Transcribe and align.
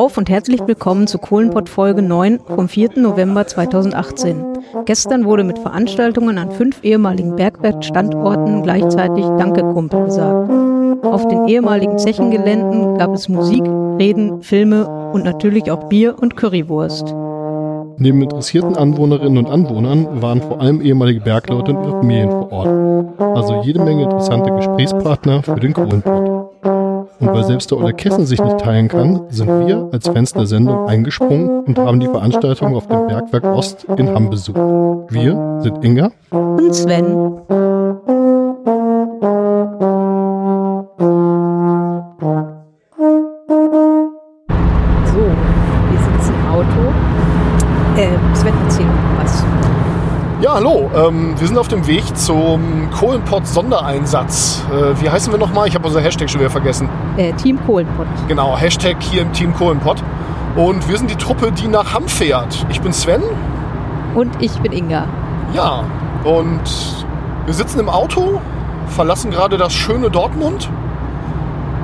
auf 0.00 0.16
und 0.16 0.30
herzlich 0.30 0.60
willkommen 0.66 1.06
zu 1.06 1.18
Kohlenpott 1.18 1.68
Folge 1.68 2.00
9 2.00 2.40
vom 2.46 2.70
4. 2.70 2.92
November 2.96 3.46
2018. 3.46 4.46
Gestern 4.86 5.26
wurde 5.26 5.44
mit 5.44 5.58
Veranstaltungen 5.58 6.38
an 6.38 6.50
fünf 6.50 6.82
ehemaligen 6.82 7.36
Bergwerkstandorten 7.36 8.62
gleichzeitig 8.62 9.26
Danke 9.36 9.60
Kumpel 9.60 10.06
gesagt. 10.06 10.50
Auf 11.04 11.28
den 11.28 11.48
ehemaligen 11.48 11.98
Zechengeländen 11.98 12.96
gab 12.96 13.12
es 13.12 13.28
Musik, 13.28 13.62
Reden, 13.98 14.40
Filme 14.40 14.88
und 15.12 15.22
natürlich 15.22 15.70
auch 15.70 15.90
Bier 15.90 16.16
und 16.18 16.34
Currywurst. 16.34 17.14
Neben 17.98 18.22
interessierten 18.22 18.78
Anwohnerinnen 18.78 19.36
und 19.36 19.52
Anwohnern 19.52 20.22
waren 20.22 20.40
vor 20.40 20.62
allem 20.62 20.80
ehemalige 20.80 21.20
Bergleute 21.20 21.72
und 21.72 21.84
ihre 21.84 21.98
Familien 21.98 22.30
vor 22.30 22.50
Ort. 22.50 23.36
Also 23.36 23.60
jede 23.64 23.84
Menge 23.84 24.04
interessante 24.04 24.50
Gesprächspartner 24.50 25.42
für 25.42 25.60
den 25.60 25.74
Kohlenpott. 25.74 26.49
Und 27.20 27.32
weil 27.34 27.44
selbst 27.44 27.70
der 27.70 27.78
Olle 27.78 27.92
Kessen 27.92 28.24
sich 28.26 28.42
nicht 28.42 28.58
teilen 28.58 28.88
kann, 28.88 29.20
sind 29.28 29.46
wir 29.46 29.88
als 29.92 30.08
Fans 30.08 30.32
der 30.32 30.46
Sendung 30.46 30.88
eingesprungen 30.88 31.64
und 31.64 31.78
haben 31.78 32.00
die 32.00 32.08
Veranstaltung 32.08 32.74
auf 32.74 32.86
dem 32.86 33.06
Bergwerk 33.06 33.44
Ost 33.44 33.86
in 33.96 34.08
Hamm 34.08 34.30
besucht. 34.30 34.56
Wir 34.56 35.60
sind 35.62 35.84
Inga 35.84 36.10
und 36.30 36.74
Sven. 36.74 37.79
Hallo. 50.60 50.90
Ähm, 50.94 51.34
wir 51.38 51.46
sind 51.46 51.56
auf 51.56 51.68
dem 51.68 51.86
Weg 51.86 52.04
zum 52.18 52.90
Kohlenpott-Sondereinsatz. 52.90 54.62
Äh, 54.70 55.00
wie 55.00 55.08
heißen 55.08 55.32
wir 55.32 55.38
nochmal? 55.38 55.66
Ich 55.66 55.74
habe 55.74 55.86
unser 55.86 56.02
Hashtag 56.02 56.28
schon 56.28 56.40
wieder 56.40 56.50
vergessen. 56.50 56.86
Äh, 57.16 57.32
Team 57.32 57.58
Kohlenpott. 57.64 58.06
Genau, 58.28 58.58
Hashtag 58.58 58.96
hier 59.00 59.22
im 59.22 59.32
Team 59.32 59.54
Kohlenpott. 59.54 60.02
Und 60.56 60.86
wir 60.86 60.98
sind 60.98 61.10
die 61.10 61.16
Truppe, 61.16 61.50
die 61.50 61.66
nach 61.66 61.94
Hamm 61.94 62.08
fährt. 62.08 62.66
Ich 62.68 62.82
bin 62.82 62.92
Sven. 62.92 63.22
Und 64.14 64.30
ich 64.40 64.52
bin 64.58 64.72
Inga. 64.72 65.06
Ja, 65.54 65.84
und 66.24 66.60
wir 67.46 67.54
sitzen 67.54 67.80
im 67.80 67.88
Auto, 67.88 68.42
verlassen 68.88 69.30
gerade 69.30 69.56
das 69.56 69.72
schöne 69.72 70.10
Dortmund. 70.10 70.68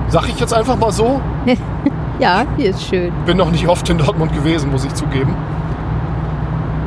Sag 0.08 0.28
ich 0.28 0.38
jetzt 0.38 0.52
einfach 0.52 0.76
mal 0.76 0.92
so. 0.92 1.22
ja, 2.18 2.44
hier 2.58 2.70
ist 2.70 2.82
schön. 2.82 3.10
Bin 3.24 3.38
noch 3.38 3.50
nicht 3.50 3.68
oft 3.68 3.88
in 3.88 3.96
Dortmund 3.96 4.34
gewesen, 4.34 4.70
muss 4.70 4.84
ich 4.84 4.92
zugeben 4.92 5.34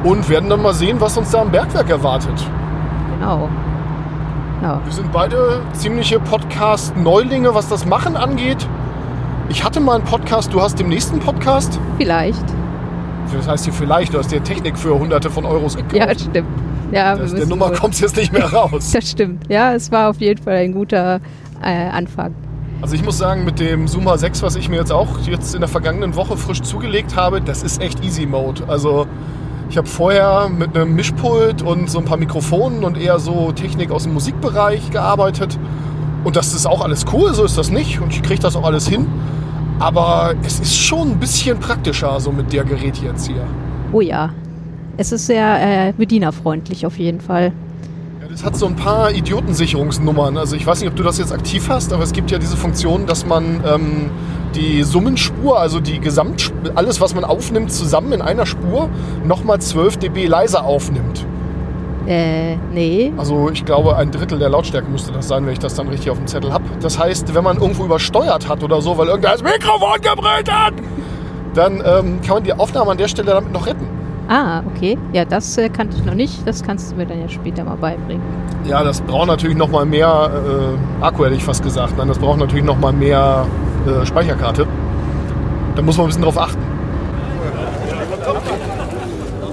und 0.03 0.29
werden 0.29 0.49
dann 0.49 0.61
mal 0.61 0.73
sehen, 0.73 0.99
was 0.99 1.17
uns 1.17 1.31
da 1.31 1.41
am 1.41 1.51
Bergwerk 1.51 1.89
erwartet. 1.89 2.33
Genau. 3.17 3.49
Ja. 4.61 4.81
Wir 4.83 4.93
sind 4.93 5.11
beide 5.11 5.61
ziemliche 5.73 6.19
Podcast-Neulinge, 6.19 7.53
was 7.53 7.69
das 7.69 7.85
Machen 7.85 8.17
angeht. 8.17 8.67
Ich 9.49 9.63
hatte 9.63 9.79
mal 9.79 9.95
einen 9.95 10.03
Podcast, 10.03 10.53
du 10.53 10.61
hast 10.61 10.79
den 10.79 10.89
nächsten 10.89 11.19
Podcast? 11.19 11.79
Vielleicht. 11.97 12.43
Das 13.33 13.47
heißt 13.47 13.65
hier 13.65 13.73
vielleicht, 13.73 14.13
du 14.13 14.19
hast 14.19 14.31
dir 14.31 14.43
Technik 14.43 14.77
für 14.77 14.97
hunderte 14.97 15.29
von 15.29 15.45
Euros 15.45 15.75
gekauft. 15.75 15.95
Ja, 15.95 16.09
stimmt. 16.17 16.47
Ja, 16.91 17.15
das, 17.15 17.33
der 17.33 17.45
Nummer 17.45 17.71
kommt 17.71 17.99
jetzt 17.99 18.15
nicht 18.15 18.33
mehr 18.33 18.45
raus. 18.53 18.91
Das 18.91 19.09
stimmt. 19.09 19.43
Ja, 19.49 19.73
es 19.73 19.91
war 19.91 20.09
auf 20.09 20.17
jeden 20.17 20.41
Fall 20.41 20.55
ein 20.55 20.73
guter 20.73 21.19
äh, 21.61 21.89
Anfang. 21.89 22.33
Also 22.81 22.95
ich 22.95 23.03
muss 23.03 23.17
sagen, 23.17 23.45
mit 23.45 23.59
dem 23.59 23.87
Zoomer 23.87 24.17
6, 24.17 24.41
was 24.41 24.55
ich 24.55 24.69
mir 24.69 24.77
jetzt 24.77 24.91
auch 24.91 25.19
jetzt 25.19 25.53
in 25.53 25.59
der 25.59 25.67
vergangenen 25.67 26.15
Woche 26.15 26.37
frisch 26.37 26.61
zugelegt 26.61 27.15
habe, 27.15 27.41
das 27.41 27.61
ist 27.61 27.81
echt 27.81 28.03
Easy 28.03 28.25
Mode. 28.25 28.63
Also 28.67 29.05
ich 29.69 29.77
habe 29.77 29.87
vorher 29.87 30.49
mit 30.49 30.75
einem 30.75 30.95
Mischpult 30.95 31.61
und 31.61 31.89
so 31.89 31.99
ein 31.99 32.05
paar 32.05 32.17
Mikrofonen 32.17 32.83
und 32.83 32.97
eher 32.97 33.19
so 33.19 33.51
Technik 33.51 33.91
aus 33.91 34.03
dem 34.03 34.13
Musikbereich 34.13 34.89
gearbeitet. 34.89 35.59
Und 36.23 36.35
das 36.35 36.53
ist 36.53 36.65
auch 36.65 36.83
alles 36.83 37.05
cool, 37.13 37.33
so 37.33 37.43
ist 37.45 37.57
das 37.57 37.69
nicht. 37.69 38.01
Und 38.01 38.11
ich 38.11 38.23
kriege 38.23 38.41
das 38.41 38.55
auch 38.55 38.63
alles 38.63 38.87
hin. 38.87 39.07
Aber 39.79 40.33
es 40.43 40.59
ist 40.59 40.75
schon 40.75 41.11
ein 41.11 41.19
bisschen 41.19 41.59
praktischer, 41.59 42.19
so 42.19 42.31
mit 42.31 42.51
der 42.51 42.63
Gerät 42.65 42.97
jetzt 42.97 43.27
hier. 43.27 43.45
Oh 43.93 44.01
ja. 44.01 44.33
Es 44.97 45.11
ist 45.11 45.27
sehr 45.27 45.87
äh, 45.87 45.93
bedienerfreundlich 45.93 46.85
auf 46.85 46.97
jeden 46.97 47.21
Fall. 47.21 47.53
Das 48.29 48.43
hat 48.43 48.55
so 48.55 48.67
ein 48.67 48.75
paar 48.75 49.11
Idiotensicherungsnummern. 49.11 50.37
Also 50.37 50.55
ich 50.55 50.65
weiß 50.65 50.81
nicht, 50.81 50.89
ob 50.89 50.95
du 50.95 51.01
das 51.01 51.17
jetzt 51.17 51.33
aktiv 51.33 51.67
hast, 51.67 51.91
aber 51.91 52.03
es 52.03 52.13
gibt 52.13 52.29
ja 52.29 52.37
diese 52.37 52.57
Funktion, 52.57 53.07
dass 53.07 53.25
man 53.25 53.63
ähm, 53.65 54.11
die 54.53 54.83
Summenspur, 54.83 55.59
also 55.59 55.79
die 55.79 55.99
Gesamt, 55.99 56.53
alles, 56.75 57.01
was 57.01 57.15
man 57.15 57.23
aufnimmt, 57.23 57.71
zusammen 57.71 58.11
in 58.11 58.21
einer 58.21 58.45
Spur, 58.45 58.89
nochmal 59.25 59.59
12 59.59 59.97
dB 59.97 60.27
leiser 60.27 60.63
aufnimmt. 60.63 61.25
Äh, 62.05 62.57
nee. 62.71 63.11
Also 63.17 63.49
ich 63.49 63.65
glaube, 63.65 63.95
ein 63.95 64.11
Drittel 64.11 64.37
der 64.37 64.49
Lautstärke 64.49 64.89
müsste 64.91 65.11
das 65.11 65.27
sein, 65.27 65.47
wenn 65.47 65.53
ich 65.53 65.59
das 65.59 65.73
dann 65.73 65.87
richtig 65.87 66.11
auf 66.11 66.17
dem 66.17 66.27
Zettel 66.27 66.53
habe. 66.53 66.65
Das 66.81 66.99
heißt, 66.99 67.33
wenn 67.33 67.43
man 67.43 67.57
irgendwo 67.57 67.83
übersteuert 67.83 68.47
hat 68.47 68.63
oder 68.63 68.79
so, 68.79 68.95
weil 68.99 69.07
irgendwer 69.07 69.31
das 69.31 69.41
Mikrofon 69.41 70.01
gebrüllt 70.01 70.51
hat, 70.51 70.75
dann 71.55 71.81
ähm, 71.83 72.21
kann 72.21 72.35
man 72.35 72.43
die 72.43 72.53
Aufnahme 72.53 72.91
an 72.91 72.97
der 72.99 73.07
Stelle 73.07 73.31
damit 73.31 73.51
noch 73.51 73.65
retten. 73.65 73.87
Ah, 74.29 74.61
okay. 74.75 74.95
Ja, 75.11 75.25
das 75.25 75.57
äh, 75.57 75.69
kannte 75.69 75.97
ich 75.97 76.05
noch 76.05 76.13
nicht. 76.13 76.47
Das 76.47 76.61
kannst 76.61 76.91
du 76.91 76.95
mir 76.95 77.07
dann 77.07 77.19
ja 77.19 77.27
später 77.27 77.63
mal 77.63 77.77
beibringen. 77.77 78.21
Ja, 78.63 78.83
das 78.83 79.01
braucht 79.01 79.27
natürlich 79.27 79.57
noch 79.57 79.69
mal 79.69 79.87
mehr 79.87 80.29
äh, 81.01 81.03
Akku, 81.03 81.25
hätte 81.25 81.35
ich 81.35 81.43
fast 81.43 81.63
gesagt. 81.63 81.97
Nein, 81.97 82.07
das 82.07 82.19
braucht 82.19 82.37
natürlich 82.37 82.63
noch 82.63 82.77
mal 82.77 82.93
mehr 82.93 83.47
äh, 83.87 84.05
Speicherkarte. 84.05 84.67
Da 85.75 85.81
muss 85.81 85.97
man 85.97 86.05
ein 86.05 86.09
bisschen 86.09 86.21
drauf 86.21 86.37
achten. 86.37 86.61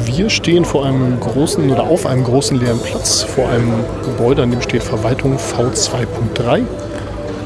Wir 0.05 0.29
stehen 0.29 0.67
vor 0.67 0.85
einem 0.85 1.21
großen 1.21 1.71
oder 1.71 1.85
auf 1.85 2.05
einem 2.05 2.25
großen 2.25 2.61
leeren 2.61 2.81
Platz, 2.81 3.23
vor 3.23 3.49
einem 3.49 3.73
Gebäude, 4.05 4.43
an 4.43 4.51
dem 4.51 4.61
steht 4.61 4.83
Verwaltung 4.83 5.39
V2.3. 5.39 6.65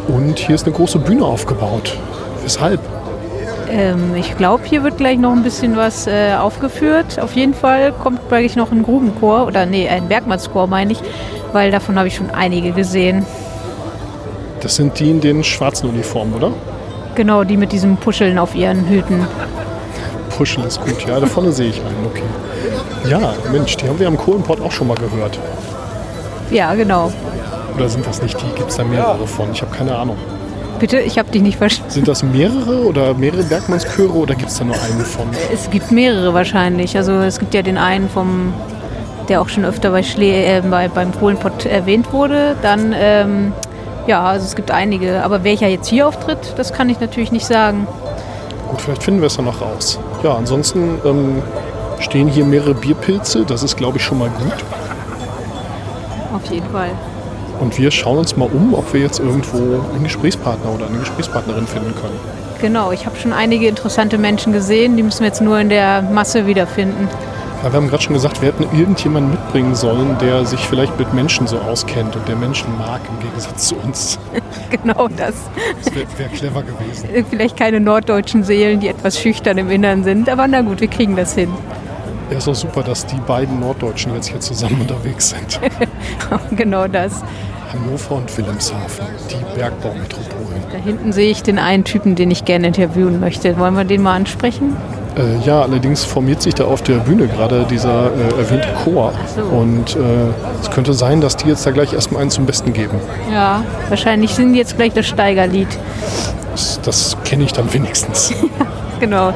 Und 0.09 0.39
hier 0.41 0.57
ist 0.57 0.67
eine 0.67 0.75
große 0.75 0.99
Bühne 0.99 1.25
aufgebaut. 1.25 1.97
Weshalb? 2.43 2.81
Ähm, 3.71 4.15
ich 4.17 4.37
glaube, 4.37 4.65
hier 4.65 4.83
wird 4.83 4.97
gleich 4.97 5.19
noch 5.19 5.33
ein 5.33 5.43
bisschen 5.43 5.77
was 5.77 6.07
äh, 6.07 6.35
aufgeführt. 6.35 7.21
Auf 7.21 7.35
jeden 7.35 7.55
Fall 7.55 7.93
kommt 7.93 8.29
gleich 8.29 8.57
noch 8.57 8.73
ein 8.73 8.83
Grubenchor 8.83 9.47
oder 9.47 9.67
nee, 9.67 9.89
ein 9.89 10.09
Bergmannschor 10.09 10.67
meine 10.67 10.93
ich, 10.93 11.01
weil 11.53 11.71
davon 11.71 11.97
habe 11.97 12.09
ich 12.09 12.17
schon 12.17 12.31
einige 12.31 12.73
gesehen. 12.73 13.25
Das 14.61 14.77
sind 14.77 14.99
die 14.99 15.11
in 15.11 15.21
den 15.21 15.45
schwarzen 15.45 15.89
Uniformen, 15.89 16.35
oder? 16.35 16.53
Genau, 17.15 17.45
die 17.45 17.57
mit 17.57 17.73
diesem 17.73 17.97
Puscheln 17.97 18.39
auf 18.39 18.55
ihren 18.55 18.87
Hüten. 18.89 19.27
Puscheln 20.37 20.67
ist 20.67 20.81
gut, 20.81 21.07
ja, 21.07 21.21
da 21.21 21.27
vorne 21.27 21.53
sehe 21.53 21.71
ich 21.71 21.81
einen, 21.81 22.07
okay. 22.07 22.23
Ja, 23.09 23.35
Mensch, 23.53 23.77
die 23.77 23.89
haben 23.89 23.99
wir 23.99 24.09
am 24.09 24.17
Kohlenport 24.17 24.61
auch 24.61 24.73
schon 24.73 24.89
mal 24.89 24.97
gehört. 24.97 25.39
Ja, 26.51 26.75
genau. 26.75 27.13
Oder 27.77 27.89
sind 27.89 28.07
das 28.07 28.23
nicht 28.23 28.41
die? 28.41 28.47
Gibt 28.57 28.71
es 28.71 28.77
da 28.77 28.85
mehrere 28.85 29.27
von? 29.27 29.53
Ich 29.53 29.63
habe 29.63 29.75
keine 29.75 29.97
Ahnung. 29.97 30.19
Bitte, 30.81 30.99
ich 30.99 31.19
habe 31.19 31.31
dich 31.31 31.43
nicht 31.43 31.59
verstanden. 31.59 31.93
Sind 31.93 32.09
das 32.09 32.23
mehrere 32.23 32.87
oder 32.87 33.13
mehrere 33.13 33.43
Bergmannschöre 33.43 34.15
oder 34.15 34.35
gibt 34.35 34.51
es 34.51 34.57
da 34.57 34.65
nur 34.65 34.77
einen 34.77 35.05
von? 35.05 35.29
Es 35.53 35.71
gibt 35.71 35.93
mehrere 35.93 36.33
wahrscheinlich. 36.33 36.97
Also 36.97 37.13
es 37.21 37.39
gibt 37.39 37.53
ja 37.53 37.61
den 37.61 37.77
einen 37.77 38.09
vom, 38.09 38.55
der 39.29 39.43
auch 39.43 39.51
schon 39.51 39.67
öfter 39.67 39.91
bei 39.91 40.03
Schle 40.03 40.45
äh, 40.45 40.63
bei, 40.63 40.89
beim 40.89 41.13
Kohlenpott 41.13 41.67
erwähnt 41.67 42.15
wurde. 42.15 42.57
Dann 42.63 42.95
ähm, 42.97 43.53
ja, 44.07 44.25
also 44.25 44.47
es 44.47 44.57
gibt 44.57 44.71
einige. 44.71 45.23
Aber 45.23 45.45
welcher 45.45 45.69
jetzt 45.69 45.87
hier 45.87 46.09
auftritt, 46.09 46.55
das 46.57 46.73
kann 46.73 46.89
ich 46.89 46.99
natürlich 46.99 47.31
nicht 47.31 47.47
sagen. 47.47 47.87
Gut, 48.71 48.81
vielleicht 48.81 49.03
finden 49.03 49.21
wir 49.21 49.27
es 49.27 49.37
ja 49.37 49.43
noch 49.43 49.61
raus. 49.61 50.01
Ja, 50.25 50.35
ansonsten 50.35 50.99
ähm, 51.05 51.43
stehen 51.99 52.29
hier 52.29 52.47
mehrere 52.47 52.73
Bierpilze. 52.73 53.45
Das 53.45 53.63
ist, 53.63 53.77
glaube 53.77 53.99
ich, 53.99 54.05
schon 54.05 54.19
mal 54.19 54.31
gut. 54.31 54.65
Auf 56.35 56.51
jeden 56.51 56.71
Fall. 56.71 56.91
Und 57.61 57.79
wir 57.79 57.91
schauen 57.91 58.19
uns 58.19 58.37
mal 58.37 58.49
um, 58.51 58.75
ob 58.75 58.93
wir 58.93 59.01
jetzt 59.01 59.21
irgendwo 59.21 59.85
einen 59.95 60.05
Gesprächspartner 60.05 60.73
oder 60.75 60.87
eine 60.87 60.99
Gesprächspartnerin 60.99 61.67
finden 61.67 61.95
können. 61.95 62.19
Genau, 62.61 62.91
ich 62.91 63.07
habe 63.07 63.17
schon 63.17 63.33
einige 63.33 63.69
interessante 63.69 64.19
Menschen 64.19 64.53
gesehen. 64.53 64.97
Die 64.97 65.03
müssen 65.03 65.21
wir 65.21 65.27
jetzt 65.27 65.43
nur 65.43 65.59
in 65.61 65.69
der 65.69 66.03
Masse 66.03 66.47
wiederfinden. 66.47 67.09
Ja, 67.63 67.71
wir 67.71 67.77
haben 67.77 67.89
gerade 67.89 68.03
schon 68.03 68.15
gesagt, 68.15 68.41
wir 68.41 68.49
hätten 68.49 68.63
irgendjemanden 68.75 69.33
mitbringen 69.33 69.75
sollen, 69.75 70.17
der 70.19 70.47
sich 70.47 70.61
vielleicht 70.61 70.99
mit 70.99 71.13
Menschen 71.13 71.47
so 71.47 71.59
auskennt 71.59 72.17
und 72.17 72.27
der 72.27 72.37
Menschen 72.37 72.67
mag 72.79 73.03
im 73.07 73.23
Gegensatz 73.23 73.69
zu 73.69 73.77
uns. 73.77 74.19
genau 74.71 75.09
das. 75.09 75.35
Das 75.85 75.95
wäre 75.95 76.07
wär 76.17 76.29
clever 76.29 76.63
gewesen. 76.63 77.09
Vielleicht 77.29 77.59
keine 77.59 77.79
norddeutschen 77.81 78.45
Seelen, 78.45 78.81
die 78.81 78.89
etwas 78.89 79.21
schüchtern 79.21 79.59
im 79.59 79.71
Innern 79.71 80.05
sind, 80.05 80.31
aber 80.31 80.49
na 80.49 80.63
gut, 80.63 80.81
wir 80.81 80.89
kriegen 80.89 81.17
das 81.17 81.35
hin. 81.35 81.51
Ja, 82.31 82.39
ist 82.39 82.49
auch 82.49 82.55
super, 82.55 82.83
dass 82.83 83.07
die 83.07 83.21
beiden 83.27 83.61
Norddeutschen 83.61 84.15
jetzt 84.15 84.29
hier 84.29 84.41
zusammen 84.41 84.81
unterwegs 84.81 85.31
sind. 85.31 85.61
genau 86.57 86.87
das. 86.87 87.23
Hannover 87.73 88.17
und 88.17 88.37
Wilhelmshaven, 88.37 89.07
die 89.31 89.59
Bergbaumetropolen. 89.59 90.63
Da 90.73 90.79
hinten 90.79 91.13
sehe 91.13 91.31
ich 91.31 91.43
den 91.43 91.59
einen 91.59 91.85
Typen, 91.85 92.17
den 92.17 92.31
ich 92.31 92.45
gerne 92.45 92.69
interviewen 92.69 93.21
möchte. 93.21 93.59
Wollen 93.59 93.75
wir 93.75 93.85
den 93.85 94.03
mal 94.03 94.15
ansprechen? 94.15 94.77
Äh, 95.17 95.45
ja, 95.45 95.63
allerdings 95.63 96.05
formiert 96.05 96.43
sich 96.43 96.55
da 96.55 96.65
auf 96.65 96.83
der 96.83 96.97
Bühne 96.97 97.27
gerade 97.27 97.65
dieser 97.69 98.07
äh, 98.07 98.39
erwähnte 98.39 98.69
Chor. 98.85 99.13
So. 99.35 99.43
Und 99.43 99.97
äh, 99.97 99.99
es 100.63 100.71
könnte 100.71 100.95
sein, 100.95 101.21
dass 101.21 101.37
die 101.37 101.49
jetzt 101.49 101.67
da 101.67 101.71
gleich 101.71 101.93
erstmal 101.93 102.23
einen 102.23 102.31
zum 102.31 102.47
Besten 102.47 102.73
geben. 102.73 102.99
Ja, 103.33 103.63
wahrscheinlich 103.89 104.35
sind 104.35 104.53
die 104.53 104.59
jetzt 104.59 104.77
gleich 104.77 104.93
das 104.93 105.07
Steigerlied. 105.07 105.69
Das, 106.53 106.81
das 106.83 107.17
kenne 107.25 107.45
ich 107.45 107.53
dann 107.53 107.73
wenigstens. 107.73 108.33
genau. 109.01 109.33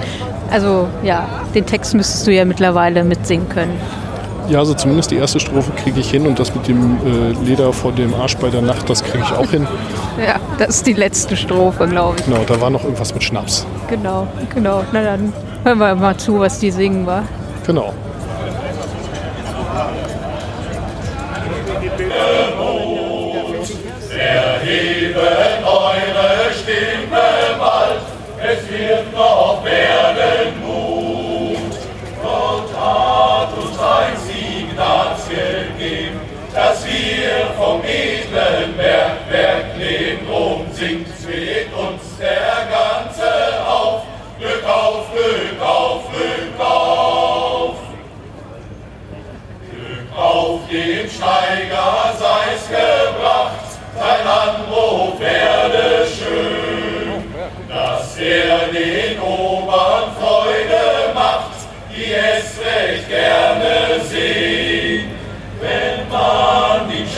Also 0.51 0.89
ja, 1.03 1.27
den 1.55 1.67
Text 1.67 1.95
müsstest 1.95 2.27
du 2.27 2.33
ja 2.33 2.45
mittlerweile 2.45 3.05
mitsingen 3.05 3.49
können. 3.49 3.79
Ja, 4.49 4.59
also 4.59 4.75
zumindest 4.75 5.11
die 5.11 5.17
erste 5.17 5.41
Strophe 5.41 5.73
kriege 5.83 6.01
ich 6.01 6.11
hin 6.11 6.27
und 6.27 6.39
das 6.39 6.55
mit 6.55 6.69
dem 6.69 6.99
äh, 7.07 7.45
Leder 7.45 7.73
vor 7.73 7.93
dem 7.93 8.13
Arsch 8.15 8.37
bei 8.37 8.51
der 8.51 8.61
Nacht, 8.61 8.91
das 8.91 9.03
kriege 9.03 9.25
ich 9.25 9.33
auch 9.33 9.51
hin. 9.51 9.67
Ja, 10.19 10.37
das 10.59 10.77
ist 10.77 10.87
die 10.87 10.93
letzte 10.93 11.35
Strophe, 11.37 11.87
glaube 11.89 12.17
ich. 12.19 12.25
Genau, 12.27 12.43
da 12.47 12.61
war 12.61 12.69
noch 12.69 12.85
irgendwas 12.85 13.15
mit 13.15 13.25
Schnaps. 13.25 13.67
Genau, 13.89 14.27
genau. 14.55 14.85
Na 14.93 15.03
dann 15.03 15.33
hören 15.65 15.79
wir 15.79 15.95
mal 15.95 16.17
zu, 16.19 16.41
was 16.41 16.59
die 16.59 16.71
singen 16.71 17.07
war. 17.07 17.25
Genau. 17.67 17.95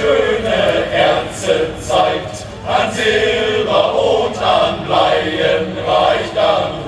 Schöne 0.07 0.87
Herze 0.91 1.71
zeigt, 1.81 2.47
an 2.67 2.93
Silber 2.93 3.95
und 3.95 4.37
an 4.43 4.85
Bleien 4.87 5.77
reich, 5.87 6.31
dann 6.35 6.86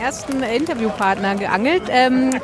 ersten 0.00 0.42
Interviewpartner 0.42 1.34
geangelt. 1.36 1.82
Ähm, 1.88 2.40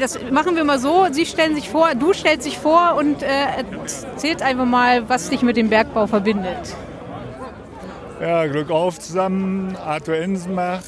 das 0.00 0.18
machen 0.30 0.56
wir 0.56 0.64
mal 0.64 0.78
so. 0.78 1.06
Sie 1.10 1.26
stellen 1.26 1.54
sich 1.54 1.68
vor, 1.68 1.94
du 1.94 2.12
stellst 2.12 2.46
dich 2.46 2.58
vor 2.58 2.96
und 2.96 3.22
äh, 3.22 3.26
erzählt 4.12 4.42
einfach 4.42 4.66
mal, 4.66 5.08
was 5.08 5.30
dich 5.30 5.42
mit 5.42 5.56
dem 5.56 5.70
Bergbau 5.70 6.06
verbindet. 6.06 6.74
Ja, 8.20 8.46
Glück 8.46 8.70
auf 8.70 9.00
zusammen. 9.00 9.76
Arthur 9.76 10.16
Ensenbach, 10.16 10.82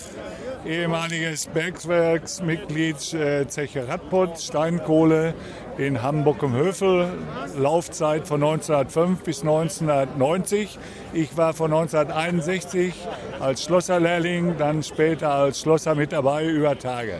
ehemaliges 0.66 1.46
Bergwerksmitglied 1.46 3.14
äh, 3.14 3.46
Zeche 3.46 3.88
Radpott, 3.88 4.40
Steinkohle 4.40 5.34
in 5.78 6.02
Hamburg 6.02 6.42
im 6.42 6.54
Höfel. 6.54 7.08
Laufzeit 7.56 8.26
von 8.26 8.42
1905 8.42 9.22
bis 9.22 9.40
1990. 9.42 10.78
Ich 11.12 11.36
war 11.36 11.54
von 11.54 11.72
1961 11.72 12.94
als 13.40 13.64
Schlosserlehrling, 13.64 14.56
dann 14.58 14.82
später 14.82 15.32
als 15.32 15.60
Schlosser 15.60 15.94
mit 15.94 16.12
dabei 16.12 16.46
über 16.46 16.78
Tage. 16.78 17.18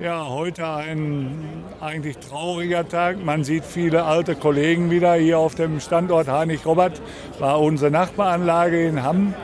Ja, 0.00 0.28
heute 0.28 0.66
ein 0.66 1.62
eigentlich 1.80 2.18
trauriger 2.18 2.88
Tag. 2.88 3.24
Man 3.24 3.44
sieht 3.44 3.64
viele 3.64 4.04
alte 4.04 4.34
Kollegen 4.34 4.90
wieder 4.90 5.14
hier 5.14 5.38
auf 5.38 5.54
dem 5.54 5.78
Standort. 5.78 6.26
Heinrich 6.26 6.66
Robert 6.66 7.00
war 7.38 7.60
unsere 7.60 7.92
Nachbaranlage 7.92 8.88
in 8.88 9.04
Hamm 9.04 9.34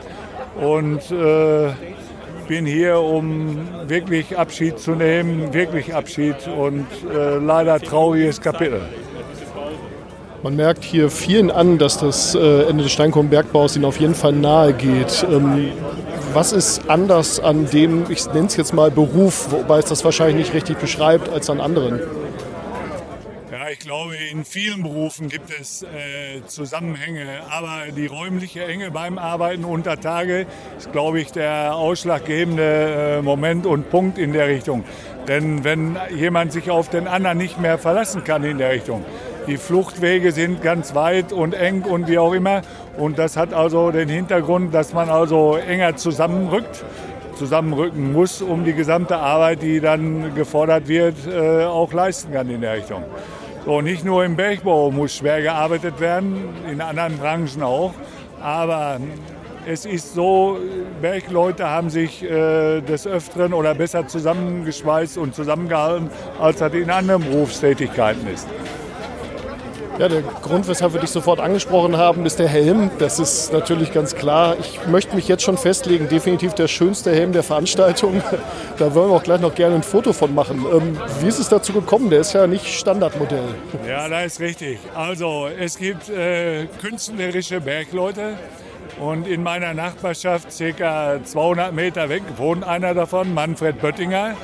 und 0.59 1.09
äh, 1.11 1.69
bin 2.51 2.65
hier, 2.65 2.99
um 2.99 3.59
wirklich 3.87 4.37
Abschied 4.37 4.77
zu 4.77 4.91
nehmen, 4.91 5.53
wirklich 5.53 5.95
Abschied 5.95 6.35
und 6.59 6.85
äh, 7.09 7.37
leider 7.37 7.79
trauriges 7.79 8.41
Kapitel. 8.41 8.81
Man 10.43 10.57
merkt 10.57 10.83
hier 10.83 11.09
vielen 11.09 11.49
an, 11.49 11.77
dass 11.77 11.99
das 11.99 12.35
äh, 12.35 12.63
Ende 12.63 12.83
des 12.83 12.91
Steinkohlenbergbaus 12.91 13.77
ihnen 13.77 13.85
auf 13.85 14.01
jeden 14.01 14.15
Fall 14.15 14.33
nahe 14.33 14.73
geht. 14.73 15.25
Ähm, 15.31 15.69
was 16.33 16.51
ist 16.51 16.89
anders 16.89 17.39
an 17.39 17.69
dem, 17.69 18.07
ich 18.09 18.27
nenne 18.33 18.47
es 18.47 18.57
jetzt 18.57 18.73
mal 18.73 18.91
Beruf, 18.91 19.47
wobei 19.51 19.79
es 19.79 19.85
das 19.85 20.03
wahrscheinlich 20.03 20.35
nicht 20.35 20.53
richtig 20.53 20.77
beschreibt, 20.77 21.31
als 21.31 21.49
an 21.49 21.61
anderen? 21.61 22.01
Ich 23.71 23.79
glaube, 23.79 24.15
in 24.17 24.43
vielen 24.43 24.83
Berufen 24.83 25.29
gibt 25.29 25.49
es 25.57 25.81
äh, 25.83 26.45
Zusammenhänge, 26.45 27.41
aber 27.49 27.91
die 27.95 28.05
räumliche 28.05 28.65
Enge 28.65 28.91
beim 28.91 29.17
Arbeiten 29.17 29.63
unter 29.63 29.97
Tage 29.97 30.45
ist, 30.77 30.91
glaube 30.91 31.21
ich, 31.21 31.31
der 31.31 31.75
ausschlaggebende 31.75 33.19
äh, 33.19 33.21
Moment 33.21 33.65
und 33.65 33.89
Punkt 33.89 34.17
in 34.17 34.33
der 34.33 34.47
Richtung. 34.47 34.83
Denn 35.29 35.63
wenn 35.63 35.97
jemand 36.13 36.51
sich 36.51 36.69
auf 36.69 36.89
den 36.89 37.07
anderen 37.07 37.37
nicht 37.37 37.61
mehr 37.61 37.77
verlassen 37.77 38.25
kann 38.25 38.43
in 38.43 38.57
der 38.57 38.71
Richtung, 38.71 39.05
die 39.47 39.55
Fluchtwege 39.55 40.33
sind 40.33 40.61
ganz 40.61 40.93
weit 40.93 41.31
und 41.31 41.53
eng 41.53 41.83
und 41.83 42.09
wie 42.09 42.17
auch 42.17 42.33
immer. 42.33 42.63
Und 42.97 43.19
das 43.19 43.37
hat 43.37 43.53
also 43.53 43.91
den 43.91 44.09
Hintergrund, 44.09 44.73
dass 44.73 44.91
man 44.91 45.09
also 45.09 45.55
enger 45.55 45.95
zusammenrückt, 45.95 46.83
zusammenrücken 47.35 48.11
muss, 48.11 48.41
um 48.41 48.65
die 48.65 48.73
gesamte 48.73 49.15
Arbeit, 49.15 49.61
die 49.61 49.79
dann 49.79 50.35
gefordert 50.35 50.89
wird, 50.89 51.15
äh, 51.25 51.63
auch 51.63 51.93
leisten 51.93 52.33
kann 52.33 52.49
in 52.49 52.59
der 52.59 52.75
Richtung. 52.75 53.05
So, 53.63 53.79
nicht 53.79 54.03
nur 54.03 54.25
im 54.25 54.35
Bergbau 54.35 54.89
muss 54.89 55.15
schwer 55.17 55.39
gearbeitet 55.43 55.99
werden, 55.99 56.49
in 56.69 56.81
anderen 56.81 57.17
Branchen 57.19 57.61
auch. 57.61 57.93
Aber 58.41 58.99
es 59.67 59.85
ist 59.85 60.15
so, 60.15 60.57
Bergleute 60.99 61.69
haben 61.69 61.91
sich 61.91 62.23
äh, 62.23 62.81
des 62.81 63.05
Öfteren 63.05 63.53
oder 63.53 63.75
besser 63.75 64.07
zusammengeschweißt 64.07 65.19
und 65.19 65.35
zusammengehalten, 65.35 66.09
als 66.39 66.57
das 66.57 66.73
in 66.73 66.89
anderen 66.89 67.23
Berufstätigkeiten 67.23 68.27
ist. 68.33 68.47
Ja, 69.99 70.07
der 70.07 70.21
Grund, 70.21 70.67
weshalb 70.67 70.93
wir 70.93 71.01
dich 71.01 71.11
sofort 71.11 71.39
angesprochen 71.39 71.97
haben, 71.97 72.25
ist 72.25 72.39
der 72.39 72.47
Helm. 72.47 72.89
Das 72.97 73.19
ist 73.19 73.53
natürlich 73.53 73.91
ganz 73.91 74.15
klar. 74.15 74.55
Ich 74.59 74.87
möchte 74.87 75.15
mich 75.15 75.27
jetzt 75.27 75.43
schon 75.43 75.57
festlegen, 75.57 76.07
definitiv 76.07 76.53
der 76.53 76.67
schönste 76.67 77.11
Helm 77.11 77.33
der 77.33 77.43
Veranstaltung. 77.43 78.21
Da 78.77 78.95
wollen 78.95 79.11
wir 79.11 79.17
auch 79.17 79.23
gleich 79.23 79.41
noch 79.41 79.53
gerne 79.53 79.75
ein 79.75 79.83
Foto 79.83 80.11
von 80.11 80.33
machen. 80.33 80.65
Ähm, 80.73 80.97
wie 81.19 81.27
ist 81.27 81.37
es 81.37 81.49
dazu 81.49 81.71
gekommen? 81.71 82.09
Der 82.09 82.21
ist 82.21 82.33
ja 82.33 82.47
nicht 82.47 82.65
Standardmodell. 82.65 83.43
Ja, 83.87 84.07
das 84.09 84.33
ist 84.33 84.39
richtig. 84.39 84.79
Also 84.95 85.47
es 85.59 85.77
gibt 85.77 86.09
äh, 86.09 86.65
künstlerische 86.81 87.61
Bergleute 87.61 88.37
und 88.99 89.27
in 89.27 89.43
meiner 89.43 89.75
Nachbarschaft, 89.75 90.51
circa 90.51 91.19
200 91.23 91.73
Meter 91.73 92.09
weg, 92.09 92.23
wohnt 92.37 92.63
einer 92.63 92.95
davon, 92.95 93.33
Manfred 93.33 93.79
Böttinger. 93.79 94.35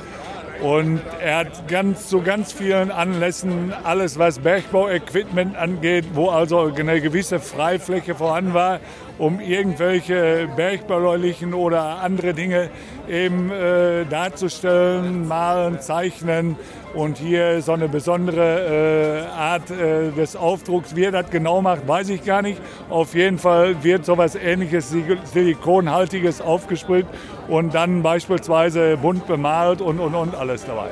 Und 0.62 1.02
er 1.22 1.38
hat 1.38 1.68
ganz, 1.68 2.10
zu 2.10 2.22
ganz 2.22 2.52
vielen 2.52 2.92
Anlässen 2.92 3.74
alles, 3.84 4.18
was 4.18 4.40
Bergbauequipment 4.40 5.56
angeht, 5.56 6.06
wo 6.14 6.30
also 6.30 6.72
eine 6.76 7.00
gewisse 7.02 7.40
Freifläche 7.40 8.16
vorhanden 8.16 8.54
war 8.54 8.80
um 9.18 9.40
irgendwelche 9.40 10.48
bergbaulichen 10.56 11.54
oder 11.54 12.02
andere 12.02 12.34
Dinge 12.34 12.70
eben 13.10 13.52
äh, 13.52 14.06
darzustellen, 14.06 15.28
malen, 15.28 15.80
zeichnen 15.82 16.56
und 16.94 17.18
hier 17.18 17.62
so 17.62 17.74
eine 17.74 17.88
besondere 17.88 19.26
äh, 19.26 19.38
Art 19.38 19.70
äh, 19.72 20.12
des 20.12 20.36
Aufdrucks. 20.36 20.96
Wie 20.96 21.04
er 21.04 21.12
das 21.12 21.30
genau 21.30 21.62
macht, 21.62 21.88
weiß 21.88 22.10
ich 22.10 22.24
gar 22.24 22.42
nicht. 22.42 22.62
Auf 22.90 23.14
jeden 23.14 23.38
Fall 23.38 23.84
wird 23.84 24.06
sowas 24.06 24.36
ähnliches 24.36 24.94
Silikonhaltiges 25.34 26.42
aufgesprüht 26.42 27.06
und 27.48 27.74
dann 27.74 28.04
beispielsweise 28.04 28.98
bunt 28.98 29.28
bemalt 29.28 29.82
und, 29.82 30.00
und, 30.00 30.16
und 30.16 30.36
alles 30.36 30.66
dabei. 30.66 30.90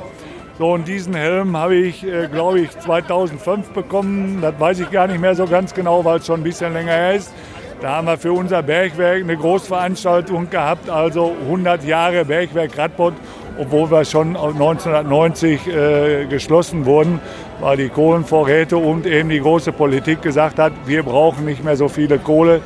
So, 0.58 0.72
und 0.72 0.88
diesen 0.88 1.14
Helm 1.14 1.58
habe 1.58 1.76
ich, 1.76 2.06
äh, 2.06 2.28
glaube 2.28 2.62
ich, 2.62 2.70
2005 2.80 3.72
bekommen. 3.72 4.40
Das 4.42 4.58
weiß 4.58 4.80
ich 4.80 4.92
gar 4.92 5.08
nicht 5.08 5.20
mehr 5.20 5.36
so 5.36 5.46
ganz 5.46 5.74
genau, 5.74 6.06
weil 6.06 6.20
es 6.20 6.26
schon 6.26 6.40
ein 6.40 6.44
bisschen 6.44 6.72
länger 6.72 6.94
her 6.94 7.16
ist. 7.16 7.34
Da 7.82 7.98
haben 7.98 8.08
wir 8.08 8.18
für 8.18 8.32
unser 8.32 8.64
Bergwerk 8.64 9.22
eine 9.22 9.36
Großveranstaltung 9.36 10.50
gehabt, 10.50 10.90
also 10.90 11.36
100 11.42 11.84
Jahre 11.84 12.24
Bergwerk 12.24 12.78
Radbot, 12.78 13.14
obwohl 13.58 13.90
wir 13.92 14.06
schon 14.06 14.36
1990 14.36 15.68
äh, 15.68 16.26
geschlossen 16.26 16.86
wurden, 16.86 17.20
weil 17.60 17.78
die 17.78 17.90
Kohlenvorräte 17.90 18.78
und 18.78 19.06
eben 19.06 19.30
die 19.30 19.40
große 19.40 19.72
Politik 19.72 20.22
gesagt 20.22 20.60
hat, 20.60 20.74
wir 20.86 21.04
brauchen 21.04 21.46
nicht 21.46 21.64
mehr 21.64 21.78
so 21.78 21.88
viele 21.88 22.20
Kohle 22.20 22.62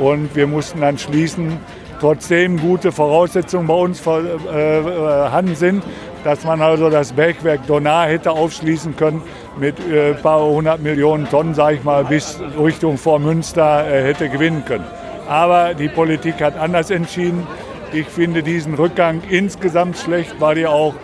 und 0.00 0.34
wir 0.34 0.46
mussten 0.46 0.80
dann 0.80 0.98
schließen. 0.98 1.58
Trotzdem 2.00 2.58
gute 2.58 2.90
Voraussetzungen 2.90 3.68
bei 3.68 3.74
uns 3.74 4.00
vorhanden 4.00 5.52
äh, 5.52 5.54
sind, 5.54 5.84
dass 6.24 6.44
man 6.44 6.60
also 6.60 6.90
das 6.90 7.12
Bergwerk 7.12 7.66
Donar 7.68 8.06
hätte 8.06 8.32
aufschließen 8.32 8.96
können 8.96 9.22
mit 9.56 9.76
äh, 9.88 10.10
ein 10.10 10.20
paar 10.20 10.44
hundert 10.44 10.80
Millionen 10.80 11.28
Tonnen, 11.28 11.54
sage 11.54 11.76
ich 11.76 11.84
mal, 11.84 12.04
bis 12.04 12.40
Richtung 12.58 12.98
Vormünster 12.98 13.86
äh, 13.86 14.02
hätte 14.02 14.28
gewinnen 14.28 14.64
können. 14.64 14.84
Aber 15.28 15.74
die 15.74 15.88
Politik 15.88 16.40
hat 16.42 16.58
anders 16.58 16.90
entschieden. 16.90 17.46
Ich 17.94 18.06
finde 18.06 18.42
diesen 18.42 18.74
Rückgang 18.74 19.20
insgesamt 19.28 19.98
schlecht, 19.98 20.36
weil 20.38 20.58
ja 20.58 20.70
auch 20.70 20.94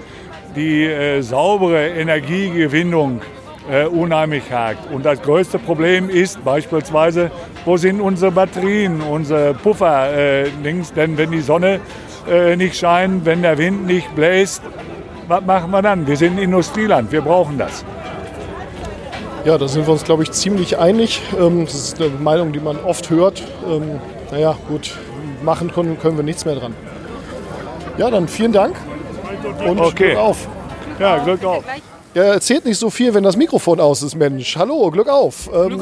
die 0.57 0.85
äh, 0.87 1.21
saubere 1.21 1.89
Energiegewinnung 1.89 3.21
äh, 3.71 3.85
unheimlich 3.85 4.51
hakt. 4.51 4.91
Und 4.91 5.05
das 5.05 5.21
größte 5.21 5.59
Problem 5.59 6.09
ist 6.09 6.43
beispielsweise, 6.43 7.31
wo 7.67 7.77
sind 7.77 8.01
unsere 8.01 8.33
Batterien, 8.33 9.03
unsere 9.03 9.53
Puffer 9.53 10.11
äh, 10.11 10.49
links? 10.63 10.93
Denn 10.95 11.19
wenn 11.19 11.31
die 11.31 11.43
Sonne 11.43 11.81
äh, 12.27 12.57
nicht 12.57 12.77
scheint, 12.77 13.27
wenn 13.27 13.43
der 13.43 13.59
Wind 13.59 13.87
nicht 13.87 14.15
bläst, 14.15 14.63
was 15.27 15.45
machen 15.45 15.71
wir 15.71 15.83
dann? 15.83 16.07
Wir 16.07 16.17
sind 16.17 16.39
ein 16.39 16.43
Industrieland, 16.43 17.13
wir 17.13 17.21
brauchen 17.21 17.59
das. 17.59 17.85
Ja, 19.45 19.59
da 19.59 19.69
sind 19.69 19.87
wir 19.87 19.93
uns, 19.93 20.05
glaube 20.05 20.23
ich, 20.23 20.33
ziemlich 20.33 20.79
einig. 20.79 21.21
Ähm, 21.39 21.67
das 21.67 21.75
ist 21.75 22.01
eine 22.01 22.11
Meinung, 22.19 22.53
die 22.53 22.61
man 22.61 22.79
oft 22.79 23.11
hört. 23.11 23.43
Ähm, 23.67 24.01
naja, 24.31 24.57
gut, 24.69 24.97
machen 25.43 25.73
können, 25.73 25.99
können 25.99 26.17
wir 26.17 26.25
nichts 26.25 26.45
mehr 26.45 26.55
dran. 26.57 26.75
Ja, 27.97 28.11
dann 28.11 28.29
vielen 28.29 28.53
Dank 28.53 28.77
und 29.67 29.81
Okay. 29.81 30.11
Glück 30.11 30.19
auf. 30.19 30.49
Ja, 30.99 31.19
Glück 31.19 31.45
auf. 31.45 31.65
Ja, 32.15 32.23
erzählt 32.25 32.65
nicht 32.65 32.79
so 32.79 32.91
viel, 32.91 33.13
wenn 33.15 33.23
das 33.23 33.37
Mikrofon 33.37 33.81
aus 33.81 34.03
ist, 34.03 34.15
Mensch. 34.17 34.57
Hallo, 34.57 34.91
Glück 34.91 35.09
auf. 35.09 35.49
Ähm, 35.55 35.81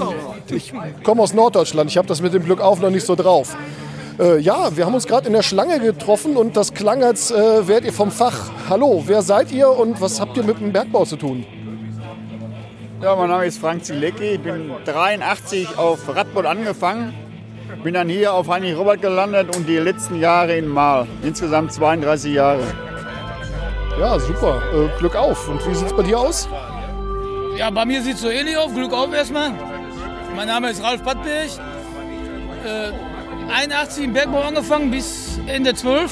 Ich 0.50 0.72
komme 1.02 1.22
aus 1.22 1.32
Norddeutschland. 1.32 1.90
Ich 1.90 1.96
habe 1.96 2.08
das 2.08 2.20
mit 2.20 2.34
dem 2.34 2.44
Glück 2.44 2.60
auf 2.60 2.80
noch 2.80 2.90
nicht 2.90 3.06
so 3.06 3.14
drauf. 3.14 3.56
Äh, 4.18 4.38
ja, 4.40 4.74
wir 4.76 4.86
haben 4.86 4.94
uns 4.94 5.06
gerade 5.06 5.26
in 5.26 5.34
der 5.34 5.42
Schlange 5.42 5.78
getroffen 5.78 6.36
und 6.36 6.56
das 6.56 6.72
klang, 6.74 7.04
als 7.04 7.30
äh, 7.30 7.68
wärt 7.68 7.84
ihr 7.84 7.92
vom 7.92 8.10
Fach. 8.10 8.50
Hallo, 8.68 9.02
wer 9.06 9.22
seid 9.22 9.52
ihr 9.52 9.68
und 9.70 10.00
was 10.00 10.20
habt 10.20 10.36
ihr 10.36 10.42
mit 10.42 10.58
dem 10.58 10.72
Bergbau 10.72 11.04
zu 11.04 11.16
tun? 11.16 11.44
Ja, 13.02 13.14
mein 13.14 13.28
Name 13.28 13.44
ist 13.46 13.58
Frank 13.58 13.84
Zilecki. 13.84 14.24
Ich 14.24 14.40
bin 14.40 14.70
83 14.86 15.76
auf 15.78 15.98
Radboot 16.14 16.46
angefangen. 16.46 17.12
Bin 17.86 17.94
dann 17.94 18.08
hier 18.08 18.34
auf 18.34 18.48
Heinrich 18.48 18.76
Robert 18.76 19.00
gelandet 19.00 19.54
und 19.54 19.68
die 19.68 19.76
letzten 19.76 20.16
Jahre 20.16 20.56
in 20.56 20.66
Mahl. 20.66 21.06
Insgesamt 21.22 21.72
32 21.72 22.34
Jahre. 22.34 22.64
Ja, 23.96 24.18
super. 24.18 24.60
Äh, 24.74 24.98
Glück 24.98 25.14
auf. 25.14 25.48
Und 25.48 25.64
wie 25.64 25.72
sieht's 25.72 25.92
bei 25.92 26.02
dir 26.02 26.18
aus? 26.18 26.48
Ja, 27.56 27.70
bei 27.70 27.84
mir 27.84 28.02
sieht 28.02 28.14
es 28.14 28.22
so 28.22 28.28
ähnlich 28.28 28.56
aus. 28.56 28.74
Glück 28.74 28.92
auf 28.92 29.14
erstmal. 29.14 29.52
Mein 30.34 30.48
Name 30.48 30.70
ist 30.70 30.82
Ralf 30.82 31.00
Badberg. 31.04 31.48
Äh, 32.64 33.52
81 33.54 34.02
im 34.02 34.14
Bergbau 34.14 34.40
angefangen 34.40 34.90
bis 34.90 35.38
Ende 35.46 35.72
12. 35.72 36.10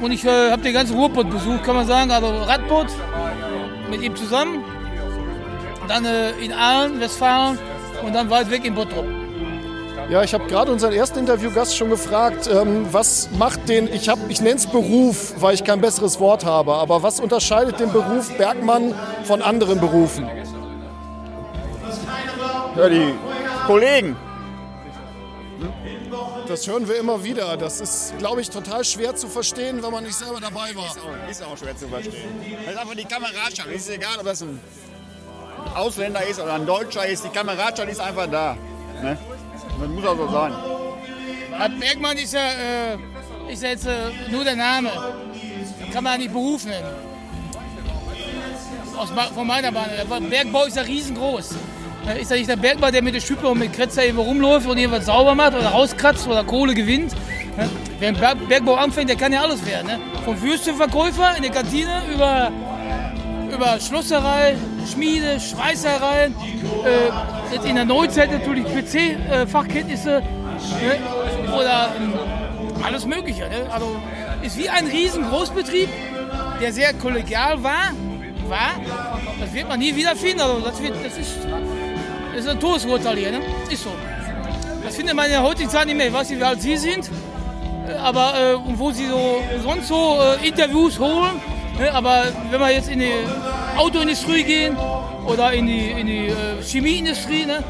Und 0.00 0.10
ich 0.10 0.24
äh, 0.24 0.50
habe 0.50 0.62
den 0.62 0.72
ganzen 0.72 0.96
Ruhrpott 0.96 1.28
besucht, 1.28 1.64
kann 1.64 1.76
man 1.76 1.86
sagen. 1.86 2.10
Also 2.10 2.28
Radboot 2.28 2.86
mit 3.90 4.00
ihm 4.00 4.16
zusammen. 4.16 4.64
Dann 5.86 6.06
äh, 6.06 6.30
in 6.40 6.54
Aalen, 6.54 6.98
Westfalen 6.98 7.58
und 8.02 8.14
dann 8.14 8.30
weit 8.30 8.50
weg 8.50 8.64
in 8.64 8.74
Bottrop. 8.74 9.17
Ja, 10.10 10.22
ich 10.22 10.32
habe 10.32 10.46
gerade 10.46 10.72
unseren 10.72 10.94
ersten 10.94 11.18
Interviewgast 11.18 11.76
schon 11.76 11.90
gefragt, 11.90 12.48
ähm, 12.50 12.86
was 12.90 13.28
macht 13.32 13.68
den, 13.68 13.92
ich, 13.92 14.08
hab- 14.08 14.30
ich 14.30 14.40
nenne 14.40 14.56
es 14.56 14.66
Beruf, 14.66 15.34
weil 15.38 15.54
ich 15.54 15.64
kein 15.64 15.82
besseres 15.82 16.18
Wort 16.18 16.46
habe, 16.46 16.74
aber 16.74 17.02
was 17.02 17.20
unterscheidet 17.20 17.78
den 17.78 17.92
Beruf 17.92 18.34
Bergmann 18.38 18.94
von 19.24 19.42
anderen 19.42 19.80
Berufen? 19.80 20.26
Ja, 22.76 22.88
die 22.88 23.12
Kollegen. 23.66 24.16
Das 26.46 26.66
hören 26.66 26.88
wir 26.88 26.96
immer 26.96 27.22
wieder. 27.22 27.58
Das 27.58 27.78
ist, 27.82 28.16
glaube 28.16 28.40
ich, 28.40 28.48
total 28.48 28.84
schwer 28.84 29.14
zu 29.14 29.26
verstehen, 29.28 29.82
wenn 29.82 29.90
man 29.92 30.04
nicht 30.04 30.14
selber 30.16 30.40
dabei 30.40 30.74
war. 30.74 30.96
Ist 31.28 31.44
auch 31.44 31.58
schwer 31.58 31.76
zu 31.76 31.86
verstehen. 31.86 32.14
Das 32.64 32.74
ist 32.74 32.80
einfach 32.80 32.94
die 32.94 33.04
Kameradschaft. 33.04 33.68
Es 33.74 33.82
ist 33.82 33.90
egal, 33.90 34.16
ob 34.18 34.24
das 34.24 34.40
ein 34.40 34.58
Ausländer 35.74 36.24
ist 36.26 36.40
oder 36.40 36.54
ein 36.54 36.64
Deutscher 36.64 37.06
ist. 37.06 37.24
Die 37.24 37.28
Kameradschaft 37.28 37.90
ist 37.90 38.00
einfach 38.00 38.26
da. 38.30 38.56
Ne? 39.02 39.18
Das 39.80 39.88
muss 39.88 40.04
auch 40.06 40.16
so 40.16 40.28
sein. 40.28 40.52
Hat 41.58 41.80
Bergmann 41.80 42.16
ist 42.16 42.34
ja, 42.34 42.40
äh, 42.40 43.52
ist 43.52 43.62
ja 43.62 43.70
jetzt 43.70 43.86
äh, 43.86 43.92
nur 44.30 44.44
der 44.44 44.56
Name. 44.56 44.90
Kann 45.92 46.04
man 46.04 46.12
ja 46.14 46.18
nicht 46.18 46.32
Beruf 46.32 46.64
nennen. 46.64 46.86
Aus, 48.96 49.08
von 49.34 49.46
meiner 49.46 49.70
Bahn. 49.72 49.86
Der 49.96 50.20
Bergbau 50.20 50.64
ist 50.64 50.76
ja 50.76 50.82
riesengroß. 50.82 51.54
Äh, 52.08 52.20
Ist 52.22 52.30
ja 52.30 52.36
nicht 52.36 52.48
der 52.48 52.56
Bergbau, 52.56 52.90
der 52.90 53.02
mit 53.02 53.14
der 53.14 53.20
Schippe 53.20 53.46
und 53.48 53.58
mit 53.58 53.72
Kretzer 53.72 54.02
irgendwo 54.04 54.22
rumläuft 54.24 54.66
und 54.66 54.76
irgendwas 54.78 55.06
sauber 55.06 55.34
macht 55.34 55.54
oder 55.54 55.68
rauskratzt 55.68 56.26
oder 56.26 56.42
Kohle 56.44 56.74
gewinnt. 56.74 57.14
Wer 58.00 58.08
im 58.10 58.16
Berg- 58.16 58.48
Bergbau 58.48 58.74
anfängt, 58.74 59.08
der 59.08 59.16
kann 59.16 59.32
ja 59.32 59.42
alles 59.42 59.64
werden. 59.66 59.86
Ne? 59.88 59.98
Vom 60.24 60.40
Würstchenverkäufer 60.40 61.36
in 61.36 61.42
der 61.42 61.52
Kantine 61.52 62.02
über, 62.12 62.50
über 63.52 63.78
Schlosserei, 63.80 64.56
Schmiede, 64.92 65.38
Schweißerei. 65.40 66.24
Äh, 66.26 66.30
jetzt 67.52 67.66
in 67.66 67.74
der 67.74 67.84
Neuzeit 67.84 68.30
natürlich 68.30 68.64
PC-Fachkenntnisse. 68.64 70.22
Ne? 70.22 71.52
Oder 71.54 71.90
ähm, 71.98 72.14
alles 72.84 73.06
Mögliche. 73.06 73.48
Ne? 73.48 73.66
Also 73.70 73.96
ist 74.42 74.56
wie 74.58 74.68
ein 74.68 74.86
riesen 74.86 75.28
Großbetrieb, 75.28 75.88
der 76.60 76.72
sehr 76.72 76.92
kollegial 76.94 77.62
war. 77.62 77.92
war. 78.48 78.80
Das 79.40 79.52
wird 79.52 79.68
man 79.68 79.78
nie 79.78 79.94
wiederfinden. 79.94 80.40
Also 80.40 80.60
das, 80.60 80.82
wird, 80.82 80.94
das, 81.04 81.16
ist, 81.18 81.36
das 82.34 82.40
ist 82.44 82.48
ein 82.48 82.60
Todesurteil 82.60 83.16
hier. 83.16 83.32
Ne? 83.32 83.40
Ist 83.70 83.82
so. 83.84 83.90
Das 84.84 84.96
findet 84.96 85.14
man 85.14 85.26
in 85.26 85.32
der 85.32 85.42
heutigen 85.42 85.68
Zeit 85.68 85.86
nicht 85.86 85.96
mehr. 85.96 86.06
Ich 86.06 86.12
weiß 86.12 86.30
nicht, 86.30 86.40
wie 86.40 86.44
alt 86.44 86.60
Sie 86.62 86.76
sind. 86.76 87.10
äh, 87.88 87.92
Aber 87.94 88.34
äh, 88.34 88.78
wo 88.78 88.90
Sie 88.90 89.06
so 89.06 89.42
sonst 89.62 89.88
so 89.88 90.18
äh, 90.42 90.46
Interviews 90.48 90.98
holen. 90.98 91.40
Ne? 91.78 91.92
Aber 91.92 92.24
wenn 92.50 92.60
wir 92.60 92.70
jetzt 92.72 92.88
in 92.88 93.00
die 93.00 93.12
Autoindustrie 93.76 94.42
gehen 94.42 94.76
oder 95.28 95.52
in 95.52 95.66
die, 95.66 95.90
in 95.90 96.06
die 96.06 96.28
äh, 96.28 96.62
Chemieindustrie, 96.62 97.46
ne? 97.46 97.62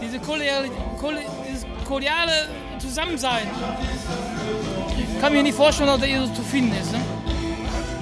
diese 0.00 0.18
kollegiale, 0.18 0.68
kolle, 1.00 1.20
dieses 1.48 1.66
kollegiale 1.86 2.48
Zusammensein, 2.78 3.48
kann 5.20 5.32
mir 5.32 5.42
nicht 5.42 5.56
vorstellen, 5.56 5.88
dass 5.88 6.00
das 6.00 6.08
hier 6.08 6.26
so 6.26 6.34
zu 6.34 6.42
finden 6.42 6.76
ist. 6.78 6.92
Ne? 6.92 7.00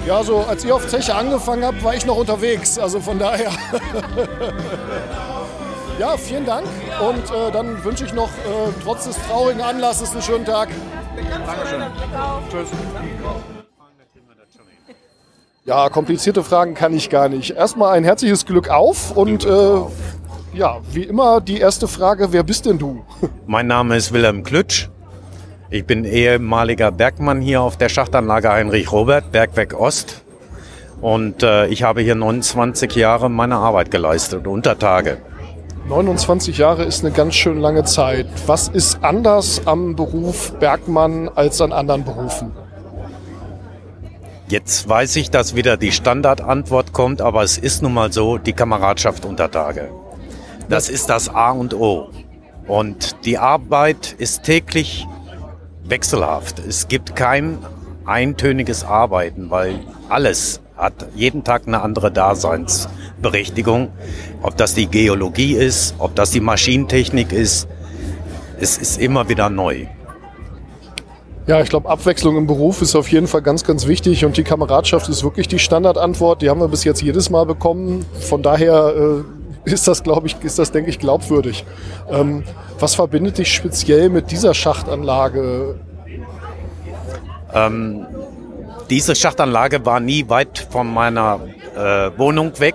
Ja, 0.06 0.22
so 0.22 0.40
als 0.40 0.64
ihr 0.64 0.74
auf 0.74 0.86
Zeche 0.86 1.14
angefangen 1.14 1.64
habt, 1.64 1.82
war 1.82 1.94
ich 1.94 2.04
noch 2.04 2.16
unterwegs. 2.16 2.78
Also 2.78 3.00
von 3.00 3.18
daher. 3.18 3.50
ja, 5.98 6.16
vielen 6.18 6.44
Dank. 6.44 6.66
Und 7.00 7.30
äh, 7.30 7.50
dann 7.52 7.82
wünsche 7.84 8.04
ich 8.04 8.12
noch 8.12 8.28
äh, 8.28 8.72
trotz 8.82 9.04
des 9.04 9.16
traurigen 9.26 9.62
Anlasses 9.62 10.12
einen 10.12 10.22
schönen 10.22 10.44
Tag. 10.44 10.68
Ja, 15.66 15.88
komplizierte 15.88 16.44
Fragen 16.44 16.74
kann 16.74 16.92
ich 16.92 17.08
gar 17.08 17.30
nicht. 17.30 17.52
Erstmal 17.52 17.96
ein 17.96 18.04
herzliches 18.04 18.44
Glück 18.44 18.68
auf 18.68 19.16
und 19.16 19.46
äh, 19.46 19.78
ja, 20.52 20.80
wie 20.92 21.04
immer 21.04 21.40
die 21.40 21.58
erste 21.58 21.88
Frage, 21.88 22.32
wer 22.32 22.42
bist 22.42 22.66
denn 22.66 22.78
du? 22.78 23.02
Mein 23.46 23.66
Name 23.66 23.96
ist 23.96 24.12
Wilhelm 24.12 24.42
Klütsch. 24.42 24.90
Ich 25.70 25.86
bin 25.86 26.04
ehemaliger 26.04 26.90
Bergmann 26.90 27.40
hier 27.40 27.62
auf 27.62 27.78
der 27.78 27.88
Schachtanlage 27.88 28.50
Heinrich 28.50 28.92
Robert, 28.92 29.32
Bergwerk 29.32 29.72
Ost. 29.80 30.22
Und 31.00 31.42
äh, 31.42 31.66
ich 31.68 31.82
habe 31.82 32.02
hier 32.02 32.14
29 32.14 32.94
Jahre 32.94 33.30
meine 33.30 33.56
Arbeit 33.56 33.90
geleistet, 33.90 34.46
unter 34.46 34.78
Tage. 34.78 35.16
29 35.88 36.58
Jahre 36.58 36.84
ist 36.84 37.02
eine 37.02 37.14
ganz 37.14 37.36
schön 37.36 37.58
lange 37.58 37.84
Zeit. 37.84 38.26
Was 38.44 38.68
ist 38.68 39.02
anders 39.02 39.62
am 39.64 39.96
Beruf 39.96 40.52
Bergmann 40.58 41.30
als 41.34 41.62
an 41.62 41.72
anderen 41.72 42.04
Berufen? 42.04 42.52
Jetzt 44.48 44.88
weiß 44.88 45.16
ich, 45.16 45.30
dass 45.30 45.54
wieder 45.54 45.76
die 45.76 45.92
Standardantwort 45.92 46.92
kommt, 46.92 47.22
aber 47.22 47.42
es 47.42 47.56
ist 47.56 47.82
nun 47.82 47.94
mal 47.94 48.12
so, 48.12 48.36
die 48.36 48.52
Kameradschaft 48.52 49.24
unter 49.24 49.50
Tage. 49.50 49.90
Das 50.68 50.88
ist 50.88 51.08
das 51.08 51.28
A 51.28 51.50
und 51.50 51.74
O. 51.74 52.10
Und 52.66 53.24
die 53.24 53.38
Arbeit 53.38 54.14
ist 54.18 54.42
täglich 54.42 55.06
wechselhaft. 55.82 56.58
Es 56.58 56.88
gibt 56.88 57.16
kein 57.16 57.58
eintöniges 58.04 58.84
Arbeiten, 58.84 59.50
weil 59.50 59.80
alles 60.08 60.60
hat 60.76 61.06
jeden 61.14 61.44
Tag 61.44 61.66
eine 61.66 61.82
andere 61.82 62.10
Daseinsberechtigung. 62.10 63.92
Ob 64.42 64.56
das 64.56 64.74
die 64.74 64.86
Geologie 64.86 65.54
ist, 65.54 65.94
ob 65.98 66.14
das 66.14 66.32
die 66.32 66.40
Maschinentechnik 66.40 67.32
ist, 67.32 67.68
es 68.60 68.76
ist 68.76 69.00
immer 69.00 69.28
wieder 69.28 69.48
neu. 69.48 69.86
Ja, 71.46 71.60
ich 71.60 71.68
glaube, 71.68 71.90
Abwechslung 71.90 72.38
im 72.38 72.46
Beruf 72.46 72.80
ist 72.80 72.96
auf 72.96 73.08
jeden 73.08 73.26
Fall 73.26 73.42
ganz, 73.42 73.64
ganz 73.64 73.86
wichtig 73.86 74.24
und 74.24 74.38
die 74.38 74.44
Kameradschaft 74.44 75.10
ist 75.10 75.24
wirklich 75.24 75.46
die 75.46 75.58
Standardantwort. 75.58 76.40
Die 76.40 76.48
haben 76.48 76.60
wir 76.60 76.68
bis 76.68 76.84
jetzt 76.84 77.02
jedes 77.02 77.28
Mal 77.28 77.44
bekommen. 77.44 78.06
Von 78.18 78.42
daher 78.42 78.94
äh, 79.66 79.70
ist 79.70 79.86
das, 79.86 80.02
glaube 80.02 80.26
ich, 80.26 80.36
ist 80.42 80.58
das, 80.58 80.72
denke 80.72 80.88
ich, 80.88 80.98
glaubwürdig. 80.98 81.66
Ähm, 82.10 82.44
was 82.78 82.94
verbindet 82.94 83.36
dich 83.36 83.52
speziell 83.52 84.08
mit 84.08 84.30
dieser 84.30 84.54
Schachtanlage? 84.54 85.78
Ähm, 87.52 88.06
diese 88.88 89.14
Schachtanlage 89.14 89.84
war 89.84 90.00
nie 90.00 90.28
weit 90.30 90.66
von 90.70 90.92
meiner 90.92 91.40
äh, 91.76 92.10
Wohnung 92.18 92.58
weg. 92.58 92.74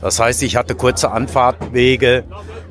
Das 0.00 0.18
heißt, 0.18 0.42
ich 0.42 0.56
hatte 0.56 0.74
kurze 0.74 1.10
Anfahrtwege 1.10 2.24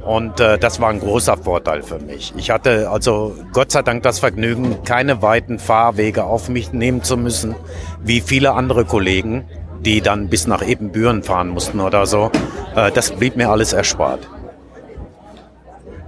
und 0.05 0.39
äh, 0.39 0.57
das 0.57 0.79
war 0.79 0.89
ein 0.89 0.99
großer 0.99 1.37
Vorteil 1.37 1.83
für 1.83 1.99
mich. 1.99 2.33
Ich 2.37 2.49
hatte 2.49 2.89
also 2.89 3.35
Gott 3.53 3.71
sei 3.71 3.81
Dank 3.81 4.03
das 4.03 4.19
Vergnügen, 4.19 4.83
keine 4.83 5.21
weiten 5.21 5.59
Fahrwege 5.59 6.23
auf 6.23 6.49
mich 6.49 6.73
nehmen 6.73 7.03
zu 7.03 7.17
müssen, 7.17 7.55
wie 8.01 8.21
viele 8.21 8.53
andere 8.53 8.85
Kollegen, 8.85 9.45
die 9.81 10.01
dann 10.01 10.29
bis 10.29 10.47
nach 10.47 10.65
Ebenbüren 10.65 11.23
fahren 11.23 11.49
mussten 11.49 11.79
oder 11.79 12.05
so. 12.05 12.31
Äh, 12.75 12.91
das 12.91 13.11
blieb 13.11 13.35
mir 13.35 13.49
alles 13.49 13.73
erspart. 13.73 14.27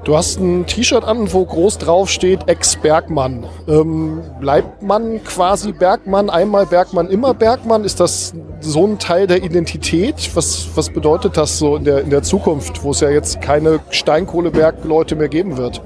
Du 0.03 0.17
hast 0.17 0.37
ein 0.37 0.65
T-Shirt 0.65 1.05
an, 1.05 1.31
wo 1.31 1.45
groß 1.45 1.77
drauf 1.77 2.09
steht 2.09 2.49
Ex-Bergmann. 2.49 3.45
Ähm, 3.69 4.21
bleibt 4.41 4.83
man 4.83 5.23
quasi 5.23 5.71
Bergmann, 5.71 6.29
einmal 6.29 6.65
Bergmann, 6.65 7.09
immer 7.09 7.33
Bergmann? 7.33 7.85
Ist 7.85 8.01
das 8.01 8.33
so 8.59 8.85
ein 8.85 8.99
Teil 8.99 9.27
der 9.27 9.43
Identität? 9.43 10.31
Was, 10.33 10.67
was 10.75 10.89
bedeutet 10.89 11.37
das 11.37 11.57
so 11.57 11.77
in 11.77 11.85
der, 11.85 12.01
in 12.01 12.09
der 12.09 12.21
Zukunft, 12.21 12.83
wo 12.83 12.91
es 12.91 12.99
ja 12.99 13.09
jetzt 13.09 13.39
keine 13.39 13.79
Steinkohlebergleute 13.91 15.15
mehr 15.15 15.29
geben 15.29 15.55
wird? 15.55 15.81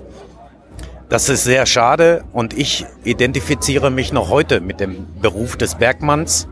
Das 1.10 1.30
ist 1.30 1.44
sehr 1.44 1.68
schade 1.68 2.24
und 2.34 2.58
ich 2.58 2.88
identifiziere 3.04 3.92
mich 3.92 4.14
noch 4.14 4.32
heute 4.32 4.62
mit 4.62 4.80
dem 4.80 5.06
Beruf 5.22 5.58
des 5.58 5.76
Bergmanns, 5.76 6.48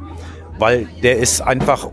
weil 0.59 0.87
der 1.01 1.17
ist 1.17 1.41
einfach 1.41 1.87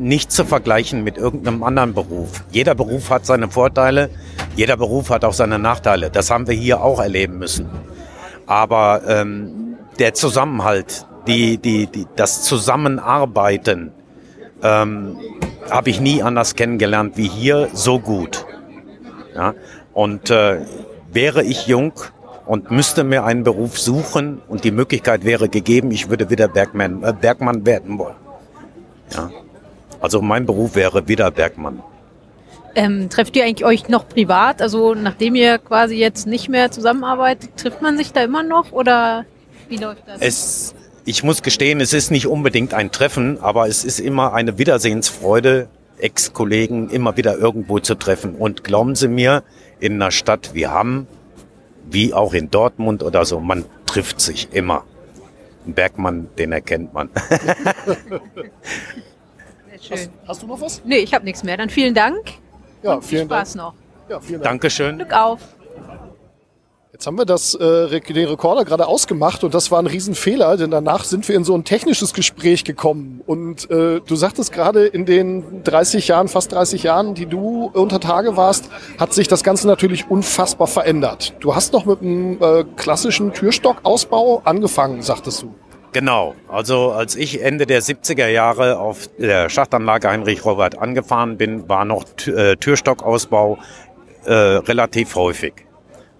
nicht 0.00 0.32
zu 0.32 0.44
vergleichen 0.44 1.04
mit 1.04 1.18
irgendeinem 1.18 1.62
anderen 1.62 1.92
Beruf. 1.92 2.42
Jeder 2.50 2.74
Beruf 2.74 3.10
hat 3.10 3.26
seine 3.26 3.48
Vorteile, 3.48 4.10
jeder 4.56 4.76
Beruf 4.76 5.10
hat 5.10 5.24
auch 5.24 5.34
seine 5.34 5.58
Nachteile. 5.58 6.10
Das 6.10 6.30
haben 6.30 6.46
wir 6.46 6.54
hier 6.54 6.82
auch 6.82 7.00
erleben 7.00 7.38
müssen. 7.38 7.68
Aber 8.46 9.02
ähm, 9.06 9.76
der 9.98 10.14
Zusammenhalt, 10.14 11.06
die, 11.26 11.58
die, 11.58 11.86
die, 11.86 12.06
das 12.16 12.42
Zusammenarbeiten 12.42 13.92
ähm, 14.62 15.18
habe 15.70 15.90
ich 15.90 16.00
nie 16.00 16.22
anders 16.22 16.54
kennengelernt 16.54 17.16
wie 17.16 17.28
hier 17.28 17.68
so 17.74 18.00
gut. 18.00 18.46
Ja? 19.34 19.54
Und 19.92 20.30
äh, 20.30 20.60
wäre 21.12 21.44
ich 21.44 21.66
jung 21.66 21.92
und 22.46 22.70
müsste 22.70 23.04
mir 23.04 23.24
einen 23.24 23.44
Beruf 23.44 23.78
suchen 23.78 24.40
und 24.48 24.64
die 24.64 24.70
Möglichkeit 24.70 25.24
wäre 25.24 25.48
gegeben, 25.48 25.90
ich 25.90 26.08
würde 26.08 26.30
wieder 26.30 26.48
Bergmann, 26.48 27.02
äh, 27.02 27.12
Bergmann 27.12 27.66
werden 27.66 27.98
wollen. 27.98 28.16
Ja. 29.14 29.30
Also 30.00 30.22
mein 30.22 30.46
Beruf 30.46 30.74
wäre 30.74 31.08
wieder 31.08 31.30
Bergmann. 31.30 31.82
Ähm, 32.74 33.10
trefft 33.10 33.36
ihr 33.36 33.44
eigentlich 33.44 33.64
euch 33.64 33.88
noch 33.88 34.08
privat? 34.08 34.62
Also 34.62 34.94
nachdem 34.94 35.34
ihr 35.34 35.58
quasi 35.58 35.96
jetzt 35.96 36.26
nicht 36.26 36.48
mehr 36.48 36.70
zusammenarbeitet, 36.70 37.56
trifft 37.56 37.82
man 37.82 37.96
sich 37.96 38.12
da 38.12 38.22
immer 38.22 38.42
noch 38.42 38.72
oder 38.72 39.24
wie 39.68 39.76
läuft 39.76 40.06
das? 40.06 40.20
Es, 40.20 40.74
ich 41.04 41.22
muss 41.24 41.42
gestehen, 41.42 41.80
es 41.80 41.92
ist 41.92 42.10
nicht 42.10 42.26
unbedingt 42.26 42.74
ein 42.74 42.92
Treffen, 42.92 43.40
aber 43.40 43.66
es 43.68 43.84
ist 43.84 43.98
immer 43.98 44.32
eine 44.34 44.58
Wiedersehensfreude, 44.58 45.68
Ex-Kollegen 45.98 46.90
immer 46.90 47.16
wieder 47.16 47.36
irgendwo 47.36 47.78
zu 47.78 47.94
treffen. 47.94 48.34
Und 48.36 48.64
glauben 48.64 48.94
Sie 48.94 49.08
mir, 49.08 49.42
in 49.80 49.94
einer 49.94 50.10
Stadt 50.10 50.50
wie 50.54 50.66
Hamm, 50.66 51.06
wie 51.90 52.14
auch 52.14 52.34
in 52.34 52.50
Dortmund 52.50 53.02
oder 53.02 53.24
so, 53.24 53.40
man 53.40 53.64
trifft 53.86 54.20
sich 54.20 54.48
immer. 54.52 54.84
Ein 55.66 55.74
Bergmann, 55.74 56.28
den 56.38 56.52
erkennt 56.52 56.94
man. 56.94 57.10
Schön. 59.80 59.98
Hast, 59.98 60.10
hast, 60.26 60.42
du 60.42 60.46
noch 60.46 60.60
was? 60.60 60.82
Nee, 60.84 60.98
ich 60.98 61.14
habe 61.14 61.24
nichts 61.24 61.42
mehr. 61.42 61.56
Dann 61.56 61.70
vielen 61.70 61.94
Dank. 61.94 62.32
Ja, 62.82 62.94
und 62.94 63.04
vielen 63.04 63.28
viel 63.28 63.36
Spaß 63.36 63.52
Dank. 63.54 63.66
noch. 63.66 63.74
Ja, 64.08 64.20
vielen 64.20 64.40
Dank. 64.40 64.52
Dankeschön. 64.52 64.96
Glück 64.96 65.12
auf. 65.12 65.40
Jetzt 66.92 67.06
haben 67.06 67.16
wir 67.16 67.24
das, 67.24 67.54
äh, 67.54 68.00
den 68.00 68.28
Rekorder 68.28 68.66
gerade 68.66 68.86
ausgemacht 68.86 69.42
und 69.42 69.54
das 69.54 69.70
war 69.70 69.78
ein 69.78 69.86
Riesenfehler, 69.86 70.58
denn 70.58 70.70
danach 70.70 71.04
sind 71.04 71.26
wir 71.28 71.34
in 71.34 71.44
so 71.44 71.54
ein 71.54 71.64
technisches 71.64 72.12
Gespräch 72.12 72.62
gekommen. 72.62 73.22
Und 73.26 73.70
äh, 73.70 74.02
du 74.06 74.16
sagtest 74.16 74.52
gerade, 74.52 74.84
in 74.84 75.06
den 75.06 75.64
30 75.64 76.08
Jahren, 76.08 76.28
fast 76.28 76.52
30 76.52 76.82
Jahren, 76.82 77.14
die 77.14 77.24
du 77.24 77.70
unter 77.72 78.00
Tage 78.00 78.36
warst, 78.36 78.68
hat 78.98 79.14
sich 79.14 79.28
das 79.28 79.42
Ganze 79.42 79.66
natürlich 79.66 80.10
unfassbar 80.10 80.66
verändert. 80.66 81.32
Du 81.40 81.54
hast 81.54 81.72
noch 81.72 81.86
mit 81.86 82.02
einem 82.02 82.36
äh, 82.38 82.64
klassischen 82.76 83.32
Türstockausbau 83.32 84.42
angefangen, 84.44 85.00
sagtest 85.00 85.40
du. 85.40 85.54
Genau, 85.92 86.36
also 86.48 86.92
als 86.92 87.16
ich 87.16 87.42
Ende 87.42 87.66
der 87.66 87.82
70er 87.82 88.28
Jahre 88.28 88.78
auf 88.78 89.08
der 89.18 89.48
Schachtanlage 89.48 90.08
Heinrich 90.08 90.44
Robert 90.44 90.78
angefahren 90.78 91.36
bin, 91.36 91.68
war 91.68 91.84
noch 91.84 92.04
äh, 92.28 92.54
Türstockausbau 92.56 93.58
äh, 94.24 94.32
relativ 94.32 95.16
häufig. 95.16 95.54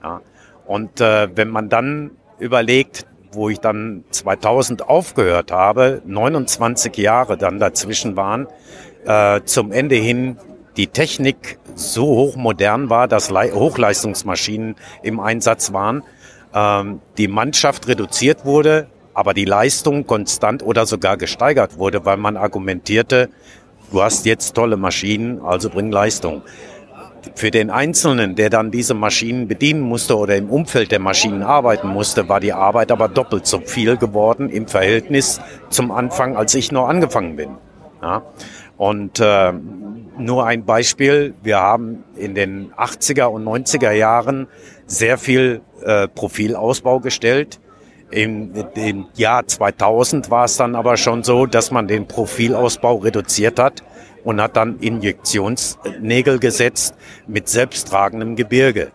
Ja. 0.02 0.22
Und 0.66 1.00
äh, 1.00 1.28
wenn 1.36 1.50
man 1.50 1.68
dann 1.68 2.10
überlegt, 2.40 3.06
wo 3.32 3.48
ich 3.48 3.60
dann 3.60 4.02
2000 4.10 4.88
aufgehört 4.88 5.52
habe, 5.52 6.02
29 6.04 6.96
Jahre 6.96 7.36
dann 7.36 7.60
dazwischen 7.60 8.16
waren, 8.16 8.48
äh, 9.04 9.40
zum 9.44 9.70
Ende 9.70 9.94
hin 9.94 10.36
die 10.76 10.88
Technik 10.88 11.58
so 11.76 12.06
hochmodern 12.06 12.90
war, 12.90 13.06
dass 13.06 13.30
Le 13.30 13.52
Hochleistungsmaschinen 13.54 14.74
im 15.02 15.20
Einsatz 15.20 15.72
waren, 15.72 16.02
ähm, 16.54 17.00
die 17.18 17.28
Mannschaft 17.28 17.86
reduziert 17.86 18.44
wurde, 18.44 18.88
aber 19.20 19.34
die 19.34 19.44
Leistung 19.44 20.06
konstant 20.06 20.62
oder 20.62 20.86
sogar 20.86 21.18
gesteigert 21.18 21.76
wurde, 21.76 22.06
weil 22.06 22.16
man 22.16 22.38
argumentierte, 22.38 23.28
du 23.92 24.00
hast 24.00 24.24
jetzt 24.24 24.54
tolle 24.54 24.78
Maschinen, 24.78 25.42
also 25.42 25.68
bring 25.68 25.92
Leistung. 25.92 26.40
Für 27.34 27.50
den 27.50 27.68
Einzelnen, 27.68 28.34
der 28.34 28.48
dann 28.48 28.70
diese 28.70 28.94
Maschinen 28.94 29.46
bedienen 29.46 29.82
musste 29.82 30.16
oder 30.16 30.36
im 30.36 30.48
Umfeld 30.48 30.90
der 30.90 31.00
Maschinen 31.00 31.42
arbeiten 31.42 31.88
musste, 31.88 32.30
war 32.30 32.40
die 32.40 32.54
Arbeit 32.54 32.90
aber 32.90 33.08
doppelt 33.08 33.46
so 33.46 33.60
viel 33.60 33.98
geworden 33.98 34.48
im 34.48 34.66
Verhältnis 34.66 35.38
zum 35.68 35.90
Anfang, 35.90 36.34
als 36.34 36.54
ich 36.54 36.72
noch 36.72 36.88
angefangen 36.88 37.36
bin. 37.36 37.58
Ja. 38.00 38.22
Und 38.78 39.20
äh, 39.20 39.52
nur 40.16 40.46
ein 40.46 40.64
Beispiel, 40.64 41.34
wir 41.42 41.58
haben 41.58 42.04
in 42.16 42.34
den 42.34 42.72
80er 42.72 43.26
und 43.26 43.44
90er 43.44 43.92
Jahren 43.92 44.46
sehr 44.86 45.18
viel 45.18 45.60
äh, 45.84 46.08
Profilausbau 46.08 47.00
gestellt 47.00 47.60
im, 48.10 48.52
Im 48.74 49.06
Jahr 49.14 49.46
2000 49.46 50.30
war 50.30 50.44
es 50.44 50.56
dann 50.56 50.74
aber 50.74 50.96
schon 50.96 51.22
so, 51.22 51.46
dass 51.46 51.70
man 51.70 51.86
den 51.88 52.06
Profilausbau 52.06 52.96
reduziert 52.96 53.58
hat 53.58 53.82
und 54.24 54.40
hat 54.40 54.56
dann 54.56 54.78
Injektionsnägel 54.80 56.38
gesetzt 56.38 56.94
mit 57.26 57.48
selbsttragendem 57.48 58.36
Gebirge. 58.36 58.92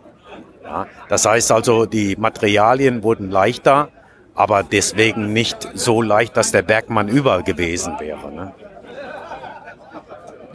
Ja, 0.62 0.86
das 1.08 1.26
heißt 1.26 1.52
also, 1.52 1.86
die 1.86 2.16
Materialien 2.16 3.02
wurden 3.02 3.30
leichter, 3.30 3.88
aber 4.34 4.62
deswegen 4.62 5.32
nicht 5.32 5.68
so 5.74 6.02
leicht, 6.02 6.36
dass 6.36 6.52
der 6.52 6.62
Bergmann 6.62 7.08
über 7.08 7.42
gewesen 7.42 7.94
wäre. 7.98 8.32
Ne? 8.32 8.52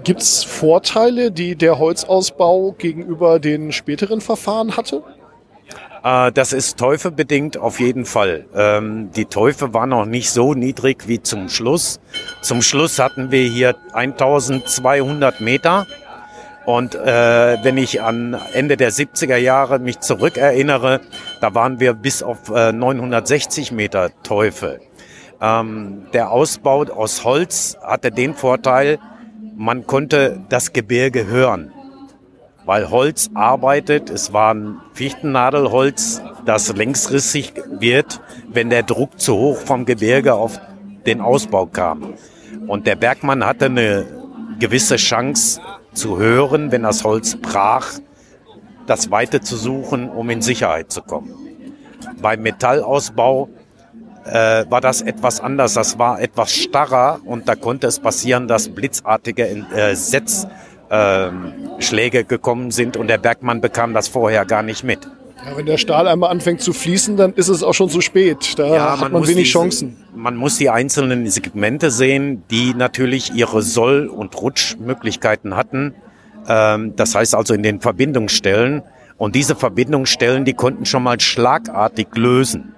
Gibt 0.03 0.21
es 0.21 0.43
Vorteile, 0.43 1.31
die 1.31 1.55
der 1.55 1.79
Holzausbau 1.79 2.73
gegenüber 2.77 3.39
den 3.39 3.71
späteren 3.71 4.19
Verfahren 4.19 4.75
hatte? 4.75 5.03
Äh, 6.03 6.31
das 6.31 6.53
ist 6.53 6.77
Teufebedingt 6.77 7.57
auf 7.57 7.79
jeden 7.79 8.05
Fall. 8.05 8.45
Ähm, 8.55 9.11
die 9.15 9.25
Teufe 9.25 9.73
war 9.73 9.87
noch 9.87 10.05
nicht 10.05 10.31
so 10.31 10.53
niedrig 10.53 11.07
wie 11.07 11.21
zum 11.21 11.49
Schluss. 11.49 11.99
Zum 12.41 12.61
Schluss 12.61 12.99
hatten 12.99 13.31
wir 13.31 13.47
hier 13.47 13.75
1200 13.93 15.41
Meter. 15.41 15.85
Und 16.65 16.93
äh, 16.93 17.57
wenn 17.63 17.77
ich 17.77 18.01
an 18.01 18.39
Ende 18.53 18.77
der 18.77 18.91
70er 18.91 19.37
Jahre 19.37 19.79
mich 19.79 19.99
zurückerinnere, 19.99 21.01
da 21.39 21.55
waren 21.55 21.79
wir 21.79 21.93
bis 21.93 22.21
auf 22.21 22.49
äh, 22.49 22.71
960 22.71 23.71
Meter 23.71 24.11
Teufel. 24.21 24.79
Ähm, 25.41 26.05
der 26.13 26.29
Ausbau 26.29 26.83
aus 26.83 27.23
Holz 27.23 27.77
hatte 27.81 28.11
den 28.11 28.35
Vorteil, 28.35 28.99
man 29.55 29.87
konnte 29.87 30.39
das 30.49 30.71
Gebirge 30.71 31.25
hören 31.25 31.73
weil 32.65 32.89
Holz 32.89 33.29
arbeitet. 33.33 34.09
Es 34.09 34.33
war 34.33 34.53
ein 34.53 34.77
Fichtennadelholz, 34.93 36.21
das 36.45 36.75
längsrissig 36.75 37.53
wird, 37.79 38.21
wenn 38.47 38.69
der 38.69 38.83
Druck 38.83 39.19
zu 39.19 39.35
hoch 39.35 39.57
vom 39.57 39.85
Gebirge 39.85 40.33
auf 40.33 40.59
den 41.05 41.21
Ausbau 41.21 41.65
kam. 41.65 42.13
Und 42.67 42.87
der 42.87 42.95
Bergmann 42.95 43.45
hatte 43.45 43.65
eine 43.65 44.05
gewisse 44.59 44.97
Chance 44.97 45.61
zu 45.93 46.17
hören, 46.17 46.71
wenn 46.71 46.83
das 46.83 47.03
Holz 47.03 47.35
brach, 47.35 47.87
das 48.87 49.11
Weite 49.11 49.41
zu 49.41 49.55
suchen, 49.55 50.09
um 50.09 50.29
in 50.29 50.41
Sicherheit 50.41 50.91
zu 50.91 51.01
kommen. 51.01 51.33
Beim 52.21 52.41
Metallausbau 52.41 53.49
äh, 54.25 54.65
war 54.69 54.81
das 54.81 55.01
etwas 55.01 55.39
anders. 55.39 55.73
Das 55.73 55.97
war 55.97 56.21
etwas 56.21 56.51
starrer 56.51 57.19
und 57.25 57.47
da 57.47 57.55
konnte 57.55 57.87
es 57.87 57.99
passieren, 57.99 58.47
dass 58.47 58.69
blitzartige 58.69 59.47
äh, 59.47 59.95
Setzschläge 60.91 62.19
äh, 62.19 62.23
gekommen 62.23 62.71
sind 62.71 62.97
und 62.97 63.07
der 63.07 63.17
Bergmann 63.17 63.61
bekam 63.61 63.93
das 63.93 64.09
vorher 64.09 64.45
gar 64.45 64.61
nicht 64.61 64.83
mit. 64.83 64.99
Ja, 65.45 65.57
wenn 65.57 65.65
der 65.65 65.77
Stahl 65.77 66.07
einmal 66.07 66.29
anfängt 66.29 66.61
zu 66.61 66.71
fließen, 66.71 67.17
dann 67.17 67.33
ist 67.33 67.47
es 67.47 67.63
auch 67.63 67.73
schon 67.73 67.89
zu 67.89 68.01
spät. 68.01 68.59
Da 68.59 68.67
ja, 68.67 68.99
hat 68.99 69.11
man 69.11 69.23
wenig 69.23 69.35
die, 69.35 69.43
Chancen. 69.43 69.97
Man 70.13 70.35
muss 70.35 70.57
die 70.57 70.69
einzelnen 70.69 71.27
Segmente 71.29 71.89
sehen, 71.89 72.43
die 72.51 72.75
natürlich 72.75 73.33
ihre 73.33 73.63
Soll- 73.63 74.07
und 74.07 74.39
Rutschmöglichkeiten 74.39 75.55
hatten. 75.55 75.95
Ähm, 76.47 76.95
das 76.95 77.15
heißt 77.15 77.33
also 77.33 77.53
in 77.53 77.63
den 77.63 77.79
Verbindungsstellen. 77.79 78.83
Und 79.17 79.35
diese 79.35 79.55
Verbindungsstellen, 79.55 80.45
die 80.45 80.53
konnten 80.53 80.85
schon 80.85 81.03
mal 81.03 81.19
schlagartig 81.19 82.07
lösen. 82.15 82.75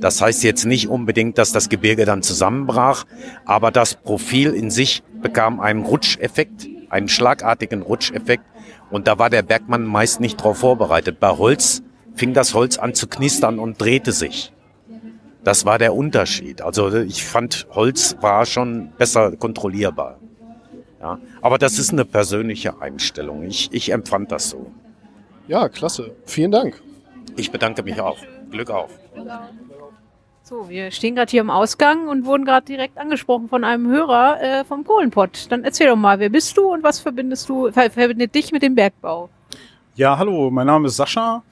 Das 0.00 0.20
heißt 0.20 0.42
jetzt 0.42 0.66
nicht 0.66 0.88
unbedingt, 0.88 1.38
dass 1.38 1.52
das 1.52 1.68
Gebirge 1.68 2.04
dann 2.04 2.22
zusammenbrach, 2.22 3.04
aber 3.46 3.70
das 3.70 3.94
Profil 3.94 4.52
in 4.52 4.70
sich 4.70 5.02
bekam 5.22 5.60
einen 5.60 5.84
Rutscheffekt, 5.84 6.66
einen 6.92 7.08
schlagartigen 7.08 7.82
Rutscheffekt. 7.82 8.44
Und 8.90 9.08
da 9.08 9.18
war 9.18 9.30
der 9.30 9.42
Bergmann 9.42 9.84
meist 9.84 10.20
nicht 10.20 10.38
darauf 10.40 10.58
vorbereitet. 10.58 11.18
Bei 11.18 11.30
Holz 11.30 11.82
fing 12.14 12.34
das 12.34 12.54
Holz 12.54 12.78
an 12.78 12.94
zu 12.94 13.06
knistern 13.08 13.58
und 13.58 13.80
drehte 13.80 14.12
sich. 14.12 14.52
Das 15.44 15.64
war 15.64 15.78
der 15.78 15.94
Unterschied. 15.94 16.62
Also 16.62 16.92
ich 16.94 17.24
fand, 17.24 17.66
Holz 17.70 18.16
war 18.20 18.46
schon 18.46 18.92
besser 18.96 19.32
kontrollierbar. 19.36 20.18
Ja, 21.00 21.18
aber 21.40 21.58
das 21.58 21.80
ist 21.80 21.92
eine 21.92 22.04
persönliche 22.04 22.80
Einstellung. 22.80 23.42
Ich, 23.42 23.72
ich 23.72 23.90
empfand 23.90 24.30
das 24.30 24.50
so. 24.50 24.70
Ja, 25.48 25.68
klasse. 25.68 26.14
Vielen 26.26 26.52
Dank. 26.52 26.80
Ich 27.36 27.50
bedanke 27.50 27.82
mich 27.82 28.00
auch. 28.00 28.18
Glück 28.50 28.70
auf. 28.70 28.90
So, 30.44 30.68
wir 30.68 30.90
stehen 30.90 31.14
gerade 31.14 31.30
hier 31.30 31.40
im 31.40 31.50
Ausgang 31.50 32.08
und 32.08 32.24
wurden 32.26 32.44
gerade 32.44 32.66
direkt 32.66 32.98
angesprochen 32.98 33.48
von 33.48 33.62
einem 33.62 33.88
Hörer 33.88 34.42
äh, 34.42 34.64
vom 34.64 34.82
Kohlenpott. 34.82 35.46
Dann 35.50 35.62
erzähl 35.62 35.86
doch 35.86 35.94
mal, 35.94 36.18
wer 36.18 36.30
bist 36.30 36.56
du 36.56 36.72
und 36.72 36.82
was 36.82 36.98
verbindest 36.98 37.48
du, 37.48 37.70
verbindet 37.70 38.34
dich 38.34 38.50
mit 38.50 38.62
dem 38.64 38.74
Bergbau? 38.74 39.30
Ja, 39.94 40.18
hallo, 40.18 40.50
mein 40.50 40.66
Name 40.66 40.88
ist 40.88 40.96
Sascha 40.96 41.44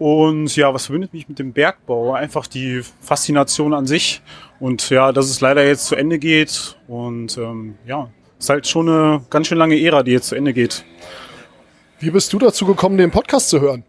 und 0.00 0.54
ja, 0.56 0.74
was 0.74 0.86
verbindet 0.86 1.12
mich 1.12 1.28
mit 1.28 1.38
dem 1.38 1.52
Bergbau? 1.52 2.14
Einfach 2.14 2.48
die 2.48 2.82
Faszination 3.00 3.72
an 3.72 3.86
sich 3.86 4.20
und 4.58 4.90
ja, 4.90 5.12
dass 5.12 5.26
es 5.26 5.40
leider 5.40 5.64
jetzt 5.64 5.86
zu 5.86 5.94
Ende 5.94 6.18
geht 6.18 6.76
und 6.88 7.38
ähm, 7.38 7.76
ja, 7.86 8.10
ist 8.40 8.50
halt 8.50 8.66
schon 8.66 8.88
eine 8.88 9.24
ganz 9.30 9.46
schön 9.46 9.58
lange 9.58 9.80
Ära, 9.80 10.02
die 10.02 10.10
jetzt 10.10 10.26
zu 10.26 10.34
Ende 10.34 10.52
geht. 10.52 10.84
Wie 12.00 12.10
bist 12.10 12.32
du 12.32 12.40
dazu 12.40 12.66
gekommen, 12.66 12.98
den 12.98 13.12
Podcast 13.12 13.48
zu 13.48 13.60
hören? 13.60 13.84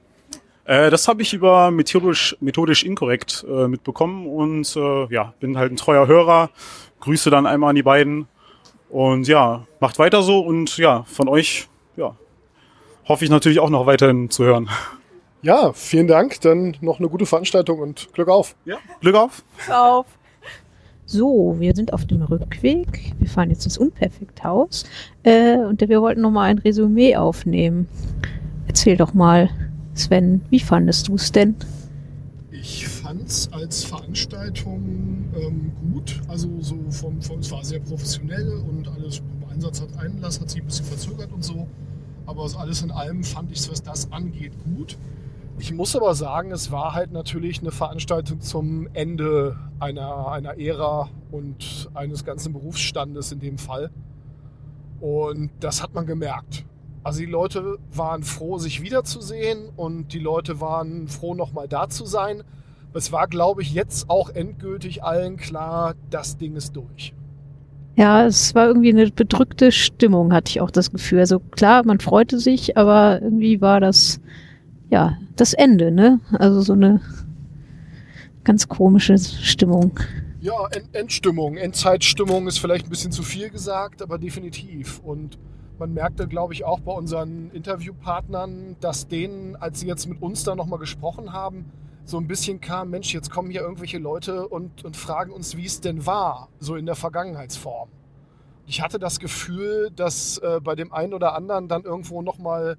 Äh, 0.66 0.90
das 0.90 1.08
habe 1.08 1.22
ich 1.22 1.34
über 1.34 1.72
methodisch, 1.72 2.36
methodisch 2.42 2.84
inkorrekt 2.84 3.46
äh, 3.48 3.68
mitbekommen 3.68 4.28
und 4.28 4.76
äh, 4.76 5.14
ja, 5.14 5.34
bin 5.40 5.58
halt 5.58 5.72
ein 5.72 5.78
treuer 5.78 6.08
Hörer. 6.08 6.50
Grüße 7.00 7.30
dann 7.30 7.46
einmal 7.46 7.70
an 7.70 7.76
die 7.76 7.84
beiden 7.84 8.28
und 8.90 9.28
ja, 9.28 9.66
macht 9.80 10.00
weiter 10.00 10.24
so 10.24 10.40
und 10.40 10.78
ja, 10.78 11.04
von 11.04 11.28
euch, 11.28 11.68
ja, 11.96 12.16
hoffe 13.08 13.26
ich 13.26 13.32
natürlich 13.32 13.60
auch 13.60 13.70
noch 13.70 13.86
weiterhin 13.86 14.30
zu 14.30 14.44
hören. 14.44 14.70
Ja, 15.44 15.74
vielen 15.74 16.08
Dank. 16.08 16.42
Dann 16.42 16.76
noch 16.82 16.98
eine 16.98 17.08
gute 17.08 17.28
Veranstaltung 17.28 17.80
und 17.80 18.12
Glück 18.14 18.30
auf. 18.30 18.56
Ja, 18.66 18.78
Glück 19.02 19.16
auf. 19.16 19.44
Glück 19.58 19.78
auf. 19.78 20.06
So, 21.06 21.56
wir 21.60 21.76
sind 21.76 21.94
auf 21.94 22.06
dem 22.08 22.24
Rückweg. 22.24 23.14
Wir 23.20 23.30
fahren 23.30 23.52
jetzt 23.52 23.64
ins 23.66 23.78
Unperfekthaus 23.78 24.86
äh, 25.22 25.58
und 25.58 25.80
wir 25.88 26.02
wollten 26.02 26.22
noch 26.22 26.32
mal 26.32 26.46
ein 26.46 26.58
Resümee 26.58 27.16
aufnehmen. 27.16 27.88
Erzähl 28.68 28.98
doch 28.98 29.14
mal, 29.14 29.52
Sven, 29.96 30.42
wie 30.50 30.60
fandest 30.60 31.08
du 31.08 31.16
es 31.16 31.32
denn? 31.32 31.56
Ich 32.52 32.88
fand 32.88 33.28
es 33.28 33.52
als 33.52 33.84
Veranstaltung 33.86 35.26
ähm, 35.36 35.72
gut. 35.82 36.22
Also 36.28 36.50
so 36.62 36.78
vom, 36.90 37.22
vom, 37.22 37.40
es 37.40 37.52
war 37.52 37.64
sehr 37.64 37.80
professionell 37.80 38.52
und 38.70 38.88
alles 38.88 39.22
beim 39.22 39.50
Einsatz 39.52 39.82
hat 39.82 39.98
Einlass, 39.98 40.40
hat 40.40 40.50
sich 40.50 40.62
ein 40.62 40.66
bisschen 40.66 40.86
verzögert 40.86 41.32
und 41.32 41.44
so. 41.44 41.68
Aber 42.26 42.48
alles 42.58 42.82
in 42.82 42.92
allem 42.92 43.24
fand 43.24 43.52
ich 43.52 43.60
es, 43.60 43.72
was 43.72 43.82
das 43.82 44.12
angeht, 44.12 44.54
gut. 44.64 44.98
Ich 45.58 45.74
muss 45.74 45.96
aber 45.96 46.14
sagen, 46.16 46.52
es 46.52 46.72
war 46.72 46.94
halt 46.94 47.14
natürlich 47.14 47.62
eine 47.62 47.72
Veranstaltung 47.72 48.42
zum 48.42 48.90
Ende 48.94 49.56
einer, 49.80 50.28
einer 50.32 50.60
Ära 50.60 51.10
und 51.32 51.90
eines 51.94 52.26
ganzen 52.26 52.52
Berufsstandes 52.52 53.32
in 53.32 53.40
dem 53.40 53.58
Fall. 53.58 53.90
Und 55.00 55.52
das 55.62 55.82
hat 55.82 55.94
man 55.94 56.06
gemerkt. 56.06 56.66
Also 57.06 57.20
die 57.20 57.28
Leute 57.28 57.78
waren 57.94 58.24
froh, 58.24 58.58
sich 58.58 58.82
wiederzusehen 58.82 59.70
und 59.76 60.12
die 60.12 60.18
Leute 60.18 60.60
waren 60.60 61.08
froh, 61.08 61.36
nochmal 61.36 61.68
da 61.68 61.88
zu 61.88 62.04
sein. 62.08 62.42
Es 62.96 63.12
war, 63.12 63.28
glaube 63.28 63.62
ich, 63.62 63.76
jetzt 63.76 64.10
auch 64.10 64.32
endgültig 64.32 65.04
allen 65.04 65.38
klar, 65.38 65.94
das 66.10 66.38
Ding 66.38 66.56
ist 66.56 66.76
durch. 66.76 67.14
Ja, 67.96 68.26
es 68.26 68.56
war 68.56 68.66
irgendwie 68.66 68.90
eine 68.90 69.12
bedrückte 69.12 69.72
Stimmung, 69.72 70.34
hatte 70.34 70.50
ich 70.50 70.62
auch 70.62 70.72
das 70.72 70.92
Gefühl. 70.92 71.20
Also 71.20 71.40
klar, 71.40 71.86
man 71.86 72.00
freute 72.00 72.40
sich, 72.40 72.76
aber 72.76 73.22
irgendwie 73.22 73.62
war 73.62 73.80
das, 73.80 74.20
ja, 74.90 75.16
das 75.36 75.54
Ende, 75.54 75.92
ne? 75.92 76.20
Also 76.32 76.62
so 76.62 76.74
eine 76.74 77.02
ganz 78.44 78.68
komische 78.68 79.16
Stimmung. 79.20 80.00
Ja, 80.42 80.56
Endstimmung, 80.92 81.56
Endzeitstimmung 81.58 82.48
ist 82.48 82.58
vielleicht 82.58 82.88
ein 82.88 82.90
bisschen 82.90 83.12
zu 83.12 83.22
viel 83.22 83.52
gesagt, 83.52 84.02
aber 84.02 84.18
definitiv. 84.18 85.02
Und 85.04 85.38
man 85.80 85.94
merkte, 85.94 86.28
glaube 86.28 86.54
ich, 86.54 86.64
auch 86.64 86.80
bei 86.80 86.92
unseren 86.92 87.52
Interviewpartnern, 87.52 88.76
dass 88.80 89.08
denen, 89.08 89.56
als 89.56 89.80
sie 89.80 89.88
jetzt 89.88 90.08
mit 90.08 90.22
uns 90.22 90.44
da 90.44 90.56
nochmal 90.56 90.80
gesprochen 90.80 91.34
haben, 91.34 91.72
so 92.06 92.18
ein 92.18 92.28
bisschen 92.28 92.62
kam, 92.62 92.92
Mensch, 92.92 93.14
jetzt 93.14 93.32
kommen 93.32 93.50
hier 93.50 93.62
irgendwelche 93.62 93.98
Leute 93.98 94.48
und, 94.48 94.86
und 94.86 94.96
fragen 94.96 95.32
uns, 95.32 95.58
wie 95.58 95.66
es 95.66 95.82
denn 95.82 96.06
war, 96.06 96.50
so 96.60 96.76
in 96.76 96.86
der 96.86 96.96
Vergangenheitsform. 96.96 97.90
Ich 98.68 98.82
hatte 98.82 99.00
das 99.00 99.20
Gefühl, 99.20 99.92
dass 99.96 100.38
äh, 100.40 100.60
bei 100.64 100.76
dem 100.76 100.92
einen 100.94 101.14
oder 101.14 101.36
anderen 101.36 101.68
dann 101.68 101.84
irgendwo 101.84 102.22
nochmal 102.22 102.78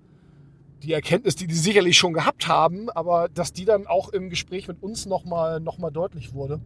die 0.82 0.92
Erkenntnis, 0.92 1.36
die 1.36 1.46
die 1.46 1.54
sicherlich 1.54 1.96
schon 1.96 2.12
gehabt 2.12 2.48
haben, 2.48 2.90
aber 2.90 3.28
dass 3.28 3.52
die 3.52 3.64
dann 3.64 3.86
auch 3.86 4.10
im 4.10 4.30
Gespräch 4.30 4.68
mit 4.68 4.82
uns 4.82 5.06
nochmal 5.06 5.60
noch 5.60 5.78
mal 5.78 5.90
deutlich 5.90 6.34
wurde. 6.34 6.60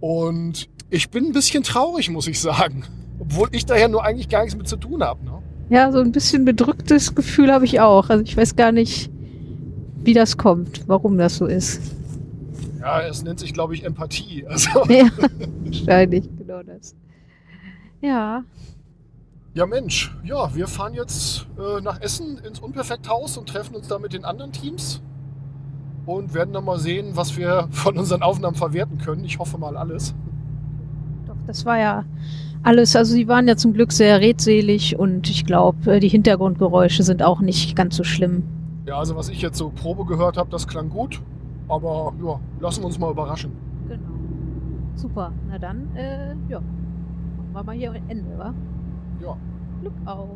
Und 0.00 0.68
ich 0.90 1.10
bin 1.10 1.26
ein 1.26 1.32
bisschen 1.32 1.62
traurig, 1.62 2.10
muss 2.10 2.26
ich 2.26 2.40
sagen. 2.40 2.84
Obwohl 3.18 3.48
ich 3.52 3.66
daher 3.66 3.88
nur 3.88 4.04
eigentlich 4.04 4.28
gar 4.28 4.42
nichts 4.42 4.56
mit 4.56 4.68
zu 4.68 4.76
tun 4.76 5.02
habe. 5.02 5.24
Ne? 5.24 5.42
Ja, 5.68 5.90
so 5.92 6.00
ein 6.00 6.12
bisschen 6.12 6.44
bedrücktes 6.44 7.14
Gefühl 7.14 7.52
habe 7.52 7.64
ich 7.64 7.80
auch. 7.80 8.10
Also 8.10 8.22
ich 8.24 8.36
weiß 8.36 8.56
gar 8.56 8.72
nicht, 8.72 9.10
wie 10.04 10.14
das 10.14 10.36
kommt, 10.36 10.86
warum 10.88 11.18
das 11.18 11.36
so 11.36 11.46
ist. 11.46 11.80
Ja, 12.80 13.00
es 13.02 13.22
nennt 13.22 13.38
sich, 13.38 13.54
glaube 13.54 13.74
ich, 13.74 13.84
Empathie. 13.84 14.44
Also. 14.48 14.70
Ja, 14.88 15.06
wahrscheinlich, 15.64 16.28
genau 16.36 16.62
das. 16.62 16.94
Ja. 18.00 18.44
Ja, 19.54 19.66
Mensch, 19.66 20.14
ja, 20.24 20.54
wir 20.54 20.66
fahren 20.66 20.94
jetzt 20.94 21.46
äh, 21.58 21.80
nach 21.82 22.00
Essen 22.00 22.38
ins 22.38 22.58
Unperfekthaus 22.58 23.36
und 23.36 23.48
treffen 23.48 23.76
uns 23.76 23.86
da 23.86 23.98
mit 23.98 24.12
den 24.12 24.24
anderen 24.24 24.50
Teams 24.50 25.00
und 26.06 26.34
werden 26.34 26.52
dann 26.52 26.64
mal 26.64 26.78
sehen, 26.78 27.12
was 27.14 27.36
wir 27.36 27.68
von 27.70 27.96
unseren 27.98 28.22
Aufnahmen 28.22 28.56
verwerten 28.56 28.98
können. 28.98 29.24
Ich 29.24 29.38
hoffe 29.38 29.58
mal 29.58 29.76
alles. 29.76 30.14
Das 31.46 31.64
war 31.64 31.78
ja 31.78 32.04
alles, 32.62 32.94
also 32.94 33.12
sie 33.12 33.26
waren 33.26 33.48
ja 33.48 33.56
zum 33.56 33.72
Glück 33.72 33.92
sehr 33.92 34.20
redselig 34.20 34.98
und 34.98 35.28
ich 35.28 35.44
glaube, 35.44 35.94
äh, 35.94 36.00
die 36.00 36.08
Hintergrundgeräusche 36.08 37.02
sind 37.02 37.22
auch 37.22 37.40
nicht 37.40 37.74
ganz 37.74 37.96
so 37.96 38.04
schlimm. 38.04 38.44
Ja, 38.86 38.98
also 38.98 39.16
was 39.16 39.28
ich 39.28 39.42
jetzt 39.42 39.58
so 39.58 39.70
Probe 39.70 40.04
gehört 40.04 40.36
habe, 40.36 40.50
das 40.50 40.66
klang 40.66 40.88
gut, 40.88 41.20
aber 41.68 42.12
ja, 42.24 42.40
lassen 42.60 42.82
wir 42.82 42.86
uns 42.86 42.98
mal 42.98 43.10
überraschen. 43.10 43.52
Genau. 43.88 44.00
Super, 44.94 45.32
na 45.48 45.58
dann, 45.58 45.88
äh, 45.96 46.34
ja, 46.48 46.60
machen 46.60 47.52
wir 47.52 47.62
mal 47.64 47.74
hier 47.74 47.94
Ende, 48.08 48.38
wa? 48.38 48.54
Ja. 49.20 49.36
Glück 49.80 49.94
auf. 50.06 50.28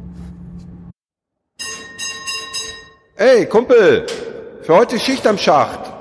Ey, 3.16 3.46
Kumpel, 3.46 4.06
für 4.62 4.76
heute 4.76 4.98
Schicht 4.98 5.26
am 5.26 5.38
Schacht. 5.38 5.95